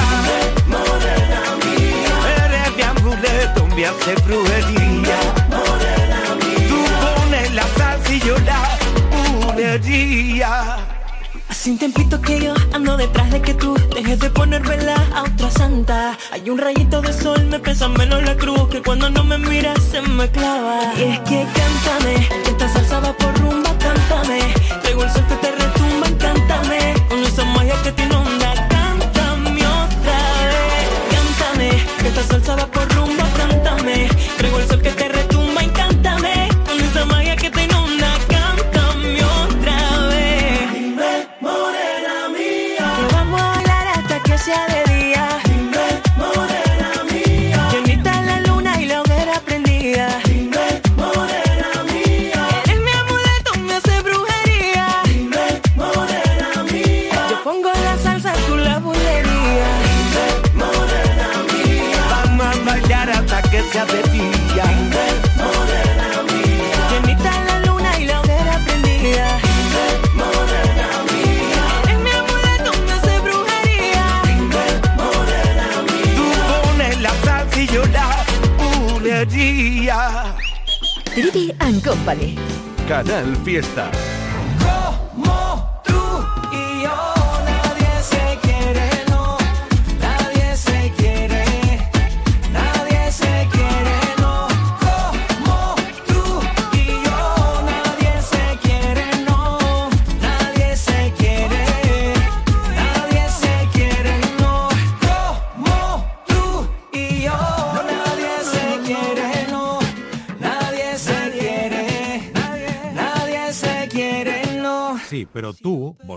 morena 0.68 1.42
mía. 1.64 2.14
Eres 2.46 2.76
mi 2.76 2.82
amuleto, 2.84 3.68
me 3.76 3.86
hace 3.86 4.16
brujería. 4.26 4.83
Hace 11.50 11.72
un 11.72 11.80
tiempito 11.80 12.22
que 12.22 12.40
yo 12.40 12.54
ando 12.74 12.96
detrás 12.96 13.32
de 13.32 13.42
que 13.42 13.56
tú 13.56 13.74
dejes 13.96 14.20
de 14.20 14.30
poner 14.30 14.62
vela 14.62 14.94
a 15.16 15.24
otra 15.24 15.50
santa. 15.50 16.16
Hay 16.32 16.48
un 16.48 16.60
rayito 16.60 17.02
de 17.02 17.12
sol, 17.12 17.44
me 17.46 17.60
pesa 17.60 17.88
menos 17.88 18.22
la 18.22 18.36
cruz 18.36 18.70
que 18.70 18.84
cuando 18.84 19.10
no 19.10 19.24
me 19.24 19.40
miras 19.40 19.82
se 19.82 20.00
me 20.04 20.30
clava. 20.30 20.94
Y 20.96 21.14
es 21.14 21.20
que 21.22 21.48
cántame, 21.56 22.30
esta 22.46 22.70
salsa 22.70 22.93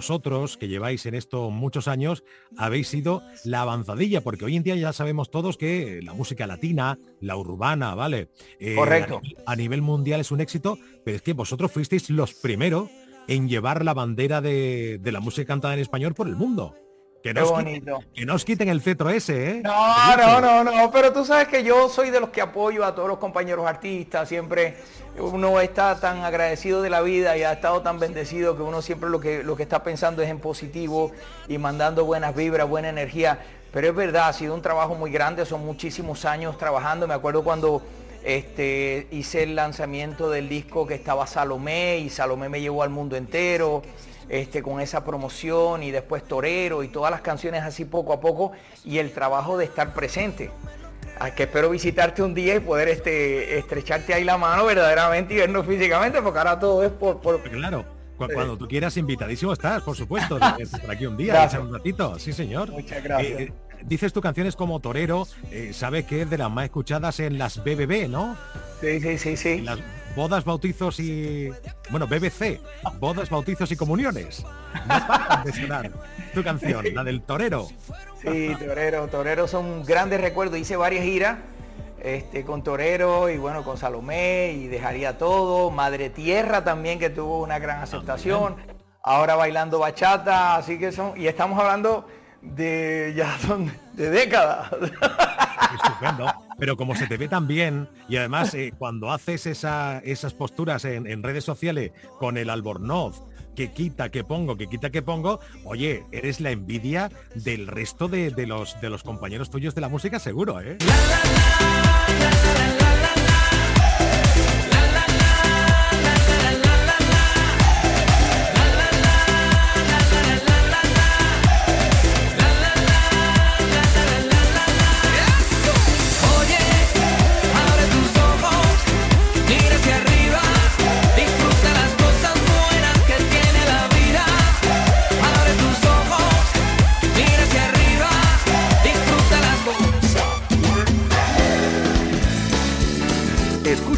vosotros, 0.06 0.56
que 0.56 0.68
lleváis 0.68 1.04
en 1.06 1.16
esto 1.16 1.50
muchos 1.50 1.88
años, 1.88 2.22
habéis 2.56 2.86
sido 2.86 3.24
la 3.44 3.62
avanzadilla, 3.62 4.20
porque 4.20 4.44
hoy 4.44 4.54
en 4.54 4.62
día 4.62 4.76
ya 4.76 4.92
sabemos 4.92 5.32
todos 5.32 5.56
que 5.56 6.00
la 6.00 6.14
música 6.14 6.46
latina, 6.46 6.96
la 7.20 7.36
urbana, 7.36 7.96
¿vale? 7.96 8.28
Eh, 8.60 8.76
Correcto. 8.76 9.20
A, 9.46 9.52
a 9.52 9.56
nivel 9.56 9.82
mundial 9.82 10.20
es 10.20 10.30
un 10.30 10.40
éxito, 10.40 10.78
pero 11.04 11.16
es 11.16 11.22
que 11.22 11.32
vosotros 11.32 11.72
fuisteis 11.72 12.08
los 12.08 12.34
primeros 12.34 12.88
en 13.26 13.48
llevar 13.48 13.84
la 13.84 13.94
bandera 13.94 14.40
de, 14.40 15.00
de 15.02 15.10
la 15.10 15.18
música 15.18 15.48
cantada 15.48 15.74
en 15.74 15.80
español 15.80 16.14
por 16.14 16.28
el 16.28 16.36
mundo. 16.36 16.76
Que 17.26 17.34
no, 17.34 17.50
bonito. 17.50 17.98
quiten, 17.98 18.12
que 18.14 18.24
no 18.24 18.34
os 18.34 18.44
quiten 18.44 18.68
el 18.68 18.80
cetro 18.80 19.10
ese, 19.10 19.50
¿eh? 19.50 19.60
No, 19.64 20.16
no, 20.16 20.40
no, 20.40 20.62
no, 20.62 20.90
pero 20.92 21.12
tú 21.12 21.24
sabes 21.24 21.48
que 21.48 21.64
yo 21.64 21.88
soy 21.88 22.10
de 22.10 22.20
los 22.20 22.30
que 22.30 22.40
apoyo 22.40 22.84
a 22.84 22.94
todos 22.94 23.08
los 23.08 23.18
compañeros 23.18 23.66
artistas, 23.66 24.28
siempre 24.28 24.76
uno 25.18 25.58
está 25.58 25.98
tan 25.98 26.22
agradecido 26.22 26.82
de 26.82 26.90
la 26.90 27.00
vida 27.00 27.36
y 27.36 27.42
ha 27.42 27.54
estado 27.54 27.82
tan 27.82 27.98
bendecido 27.98 28.56
que 28.56 28.62
uno 28.62 28.80
siempre 28.80 29.10
lo 29.10 29.18
que, 29.18 29.42
lo 29.42 29.56
que 29.56 29.64
está 29.64 29.82
pensando 29.82 30.22
es 30.22 30.30
en 30.30 30.38
positivo 30.38 31.10
y 31.48 31.58
mandando 31.58 32.04
buenas 32.04 32.32
vibras, 32.32 32.68
buena 32.68 32.90
energía, 32.90 33.40
pero 33.72 33.88
es 33.88 33.94
verdad, 33.96 34.28
ha 34.28 34.32
sido 34.32 34.54
un 34.54 34.62
trabajo 34.62 34.94
muy 34.94 35.10
grande, 35.10 35.44
son 35.46 35.66
muchísimos 35.66 36.24
años 36.24 36.56
trabajando, 36.58 37.08
me 37.08 37.14
acuerdo 37.14 37.42
cuando 37.42 37.82
este, 38.22 39.08
hice 39.10 39.42
el 39.42 39.56
lanzamiento 39.56 40.30
del 40.30 40.48
disco 40.48 40.86
que 40.86 40.94
estaba 40.94 41.26
Salomé 41.26 41.98
y 41.98 42.08
Salomé 42.08 42.48
me 42.48 42.60
llevó 42.60 42.84
al 42.84 42.90
mundo 42.90 43.16
entero 43.16 43.82
este, 44.28 44.62
con 44.62 44.80
esa 44.80 45.04
promoción 45.04 45.82
y 45.82 45.90
después 45.90 46.24
Torero 46.24 46.82
y 46.82 46.88
todas 46.88 47.10
las 47.10 47.20
canciones 47.20 47.62
así 47.62 47.84
poco 47.84 48.12
a 48.12 48.20
poco 48.20 48.52
y 48.84 48.98
el 48.98 49.12
trabajo 49.12 49.56
de 49.56 49.64
estar 49.64 49.94
presente. 49.94 50.50
A 51.18 51.30
que 51.30 51.44
espero 51.44 51.70
visitarte 51.70 52.22
un 52.22 52.34
día 52.34 52.54
y 52.56 52.60
poder 52.60 52.88
este, 52.88 53.58
estrecharte 53.58 54.12
ahí 54.12 54.24
la 54.24 54.36
mano 54.36 54.66
verdaderamente 54.66 55.34
y 55.34 55.38
vernos 55.38 55.66
físicamente, 55.66 56.20
porque 56.20 56.38
ahora 56.38 56.58
todo 56.58 56.84
es 56.84 56.90
por... 56.90 57.20
por 57.20 57.42
Claro. 57.42 57.84
Cuando 58.16 58.56
tú 58.56 58.66
quieras, 58.66 58.96
invitadísimo 58.96 59.52
estás, 59.52 59.82
por 59.82 59.96
supuesto, 59.96 60.38
por 60.82 60.90
aquí 60.90 61.06
un 61.06 61.16
día, 61.16 61.44
echar 61.44 61.60
un 61.60 61.72
ratito, 61.72 62.18
sí 62.18 62.32
señor. 62.32 62.70
Muchas 62.70 63.02
gracias. 63.02 63.40
Eh, 63.40 63.42
eh, 63.44 63.52
dices 63.82 64.12
tú 64.12 64.20
canciones 64.20 64.56
como 64.56 64.80
Torero, 64.80 65.26
eh, 65.50 65.72
sabes 65.72 66.06
que 66.06 66.22
es 66.22 66.30
de 66.30 66.38
las 66.38 66.50
más 66.50 66.64
escuchadas 66.64 67.20
en 67.20 67.38
las 67.38 67.62
BBB, 67.62 68.08
¿no? 68.08 68.36
Sí, 68.80 69.00
sí, 69.00 69.18
sí, 69.18 69.36
sí. 69.36 69.60
Las 69.60 69.78
bodas, 70.16 70.44
bautizos 70.44 70.98
y... 70.98 71.50
Bueno, 71.90 72.06
BBC, 72.06 72.58
bodas, 72.98 73.30
bautizos 73.30 73.70
y 73.70 73.76
comuniones. 73.76 74.44
No 74.88 75.44
de 75.44 75.52
sonar 75.52 75.90
tu 76.34 76.42
canción, 76.42 76.84
la 76.94 77.04
del 77.04 77.22
Torero. 77.22 77.68
Sí, 78.22 78.50
Torero, 78.58 79.06
Torero 79.08 79.46
son 79.46 79.84
grandes 79.84 80.20
recuerdos. 80.20 80.58
Hice 80.58 80.76
varias 80.76 81.04
giras 81.04 81.38
este, 82.02 82.44
con 82.44 82.64
Torero 82.64 83.28
y 83.28 83.36
bueno, 83.36 83.62
con 83.62 83.76
Salomé 83.76 84.52
y 84.52 84.66
dejaría 84.66 85.18
todo. 85.18 85.70
Madre 85.70 86.10
Tierra 86.10 86.64
también 86.64 86.98
que 86.98 87.10
tuvo 87.10 87.42
una 87.42 87.58
gran 87.58 87.82
aceptación. 87.82 88.56
Ahora 89.02 89.36
bailando 89.36 89.78
bachata, 89.78 90.56
así 90.56 90.78
que 90.78 90.90
son, 90.90 91.20
y 91.20 91.28
estamos 91.28 91.60
hablando 91.60 92.08
de 92.42 93.12
ya 93.16 93.38
son 93.46 93.70
de 93.96 94.10
décadas. 94.10 94.70
Estupendo. 95.74 96.32
Pero 96.58 96.76
como 96.76 96.94
se 96.94 97.06
te 97.06 97.16
ve 97.16 97.28
tan 97.28 97.46
bien 97.46 97.88
y 98.08 98.16
además 98.16 98.54
eh, 98.54 98.72
cuando 98.78 99.12
haces 99.12 99.46
esa- 99.46 99.98
esas 99.98 100.32
posturas 100.34 100.84
en, 100.84 101.06
en 101.06 101.22
redes 101.22 101.44
sociales 101.44 101.92
con 102.18 102.36
el 102.38 102.48
albornoz, 102.50 103.22
que 103.54 103.72
quita, 103.72 104.10
que 104.10 104.22
pongo, 104.24 104.56
que 104.56 104.66
quita, 104.68 104.90
que 104.90 105.02
pongo, 105.02 105.40
oye, 105.64 106.04
eres 106.12 106.40
la 106.40 106.50
envidia 106.50 107.10
del 107.34 107.66
resto 107.66 108.06
de, 108.08 108.30
de 108.30 108.46
los, 108.46 108.78
de 108.80 108.90
los 108.90 109.02
compañeros 109.02 109.50
tuyos 109.50 109.74
de 109.74 109.80
la 109.80 109.88
música, 109.88 110.18
seguro, 110.18 110.60
¿eh? 110.60 110.76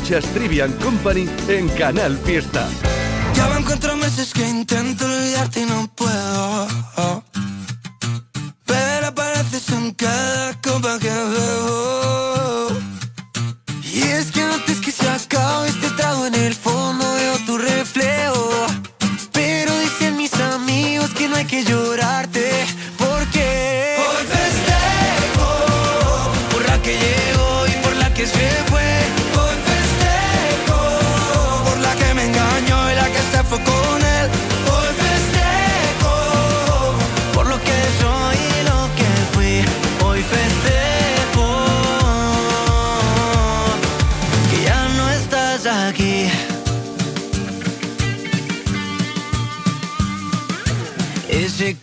Escuchas 0.08 0.32
Trivian 0.32 0.72
Company 0.78 1.28
en 1.48 1.68
Canal 1.68 2.16
Fiesta. 2.24 2.66
Ya 3.34 3.46
van 3.46 3.62
cuatro 3.62 3.94
meses 3.98 4.32
que 4.32 4.48
intento 4.48 5.04
olvidarte 5.04 5.60
y 5.60 5.66
no 5.66 5.86
puedo. 5.94 6.66
Pero 8.64 9.06
apareces 9.06 9.68
en 9.68 9.92
cada 9.92 10.58
copa 10.62 10.98
que 10.98 11.10
bebo. 11.10 12.68
Y 13.84 14.00
es 14.00 14.30
que 14.32 14.40
antes 14.40 14.80
que 14.80 14.92
se 14.92 15.10
acabe 15.10 15.68
este 15.68 15.90
trago 15.90 16.24
en 16.24 16.34
el 16.36 16.54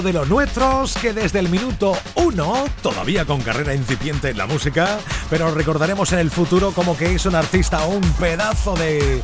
De 0.00 0.14
los 0.14 0.28
nuestros 0.28 0.94
que 0.94 1.12
desde 1.12 1.40
el 1.40 1.50
minuto 1.50 1.92
uno, 2.14 2.64
todavía 2.82 3.26
con 3.26 3.42
carrera 3.42 3.74
incipiente 3.74 4.30
en 4.30 4.38
la 4.38 4.46
música, 4.46 4.98
pero 5.28 5.52
recordaremos 5.52 6.12
en 6.12 6.20
el 6.20 6.30
futuro 6.30 6.72
como 6.72 6.96
que 6.96 7.14
es 7.14 7.26
un 7.26 7.34
artista, 7.34 7.84
un 7.84 8.00
pedazo 8.14 8.74
de 8.76 9.20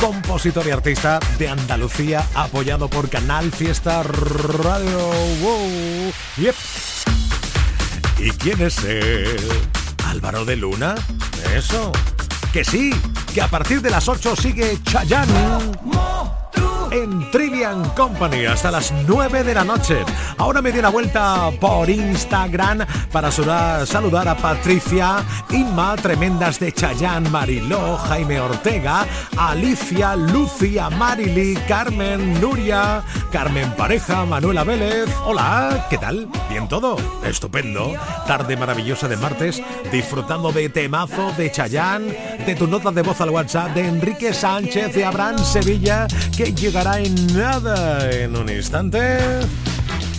compositor 0.00 0.66
y 0.66 0.70
artista 0.72 1.20
de 1.38 1.48
Andalucía, 1.48 2.26
apoyado 2.34 2.88
por 2.88 3.08
Canal 3.08 3.52
Fiesta 3.52 4.02
Radio. 4.02 4.98
Wow. 5.42 6.12
¿Y 8.18 8.30
quién 8.32 8.60
es 8.62 8.82
él? 8.82 9.38
¿Álvaro 10.06 10.44
de 10.44 10.56
Luna? 10.56 10.96
Eso. 11.54 11.92
Que 12.52 12.64
sí, 12.64 12.90
que 13.32 13.42
a 13.42 13.48
partir 13.48 13.80
de 13.80 13.90
las 13.90 14.08
8 14.08 14.34
sigue 14.34 14.78
Chayanne 14.82 15.72
en 16.90 17.30
Trivian 17.30 17.88
Company 17.90 18.46
hasta 18.46 18.70
las 18.70 18.92
9 19.06 19.44
de 19.44 19.54
la 19.54 19.64
noche. 19.64 19.98
Ahora 20.38 20.62
me 20.62 20.72
di 20.72 20.78
una 20.78 20.88
vuelta 20.88 21.50
por 21.60 21.88
Instagram 21.88 22.86
para 23.12 23.30
saludar, 23.30 24.28
a 24.28 24.36
Patricia, 24.36 25.24
Inma, 25.50 25.96
tremendas 25.96 26.58
de 26.58 26.72
Chayán, 26.72 27.30
Mariló, 27.30 27.96
Jaime 27.96 28.40
Ortega, 28.40 29.06
Alicia, 29.36 30.16
Lucia, 30.16 30.90
Marily, 30.90 31.56
Carmen, 31.68 32.40
Nuria, 32.40 33.02
Carmen 33.32 33.70
Pareja, 33.76 34.24
Manuela 34.24 34.64
Vélez. 34.64 35.08
Hola, 35.24 35.86
¿qué 35.90 35.98
tal? 35.98 36.28
¿Bien 36.48 36.68
todo? 36.68 36.96
Estupendo. 37.24 37.94
Tarde 38.26 38.56
maravillosa 38.56 39.08
de 39.08 39.16
martes, 39.16 39.62
disfrutando 39.90 40.52
de 40.52 40.68
temazo 40.68 41.32
de 41.36 41.50
Chayán, 41.50 42.06
de 42.44 42.54
tu 42.54 42.66
nota 42.66 42.90
de 42.90 43.02
voz 43.02 43.20
al 43.20 43.30
WhatsApp 43.30 43.74
de 43.74 43.86
Enrique 43.86 44.32
Sánchez 44.32 44.94
de 44.94 45.04
Abraham 45.04 45.38
Sevilla, 45.38 46.06
que 46.36 46.54
llegará 46.76 46.98
en 47.00 47.14
nada 47.34 48.10
en 48.10 48.36
un 48.36 48.50
instante. 48.50 49.18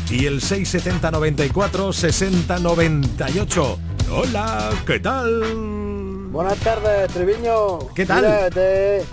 Y 0.10 0.26
el 0.26 0.42
670 0.42 1.12
94 1.12 1.94
60 1.94 2.58
98. 2.60 3.80
Hola, 4.12 4.72
¿qué 4.88 5.00
tal? 5.00 5.44
Buenas 6.32 6.58
tardes, 6.58 7.12
Triviño. 7.14 7.80
¿Qué 7.94 8.08
tal? 8.08 8.22
Mira, 8.24 8.50
te- 8.50 9.04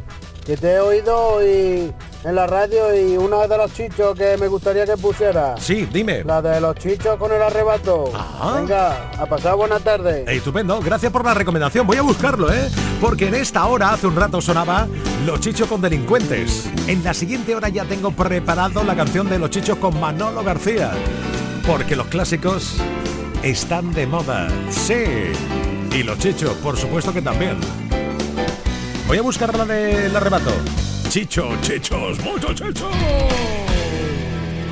que 0.47 0.57
te 0.57 0.73
he 0.73 0.81
oído 0.81 1.47
y 1.47 1.93
en 2.25 2.35
la 2.35 2.47
radio 2.47 2.95
y 2.95 3.17
una 3.17 3.47
de 3.47 3.57
los 3.57 3.73
chichos 3.73 4.17
que 4.17 4.37
me 4.39 4.49
gustaría 4.49 4.87
que 4.87 4.97
pusiera. 4.97 5.57
Sí, 5.59 5.87
dime. 5.93 6.25
La 6.25 6.41
de 6.41 6.61
los 6.61 6.75
chichos 6.77 7.17
con 7.19 7.31
el 7.33 7.43
arrebato. 7.43 8.11
Venga, 8.57 9.11
a 9.19 9.27
pasar 9.27 9.57
buena 9.57 9.79
tarde. 9.79 10.25
Estupendo, 10.27 10.81
gracias 10.81 11.13
por 11.13 11.25
la 11.25 11.35
recomendación. 11.35 11.87
Voy 11.87 11.99
a 11.99 12.03
buscarlo, 12.03 12.53
¿eh? 12.53 12.69
Porque 13.01 13.29
en 13.29 13.35
esta 13.35 13.67
hora, 13.67 13.93
hace 13.93 14.07
un 14.07 14.17
rato 14.17 14.41
sonaba 14.41 14.89
Los 15.27 15.41
Chichos 15.41 15.69
con 15.69 15.83
Delincuentes. 15.83 16.67
En 16.87 17.05
la 17.05 17.13
siguiente 17.13 17.55
hora 17.55 17.69
ya 17.69 17.85
tengo 17.85 18.11
preparado 18.11 18.83
la 18.85 18.97
canción 18.97 19.29
de 19.29 19.39
Los 19.39 19.51
Chichos 19.51 19.77
con 19.77 20.01
Manolo 20.01 20.43
García. 20.43 20.93
Porque 21.67 21.95
los 21.95 22.07
clásicos 22.07 22.77
están 23.43 23.93
de 23.93 24.07
moda. 24.07 24.49
Sí. 24.71 25.05
Y 25.93 26.03
los 26.03 26.19
Chichos, 26.19 26.55
por 26.55 26.79
supuesto 26.79 27.13
que 27.13 27.21
también. 27.21 27.59
Voy 29.07 29.19
a 29.19 29.23
buscar 29.23 29.55
la 29.55 29.67
del 29.67 30.17
arrebato. 30.17 30.51
Chicho, 31.15 31.49
chichos, 31.63 32.19
mucho 32.25 32.53
chicho. 32.53 32.91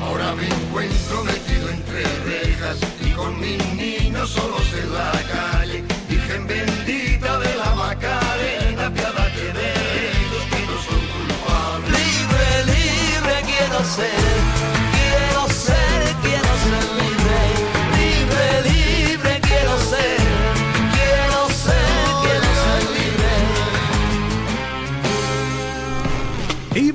Ahora 0.01 0.35
me 0.35 0.45
encuentro 0.45 1.23
metido 1.23 1.69
entre 1.69 2.03
rejas 2.25 2.79
y 2.99 3.11
con 3.11 3.39
mis 3.39 3.65
niños 3.75 4.29
solos 4.31 4.73
en 4.73 4.93
la 4.93 5.11
calle. 5.31 5.72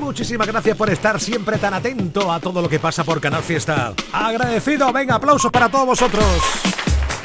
Muchísimas 0.09 0.47
gracias 0.47 0.75
por 0.75 0.89
estar 0.89 1.21
siempre 1.21 1.59
tan 1.59 1.75
atento 1.75 2.33
a 2.33 2.41
todo 2.41 2.63
lo 2.63 2.69
que 2.71 2.79
pasa 2.79 3.05
por 3.05 3.21
Canal 3.21 3.43
Fiesta. 3.43 3.93
Agradecido, 4.11 4.91
venga, 4.91 5.17
aplausos 5.17 5.53
para 5.53 5.69
todos 5.69 5.85
vosotros. 5.85 6.25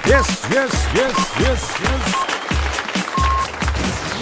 Yes, 0.03 0.27
yes, 0.49 0.71
yes, 0.93 1.15
yes, 1.39 1.61
yes. 1.79 2.42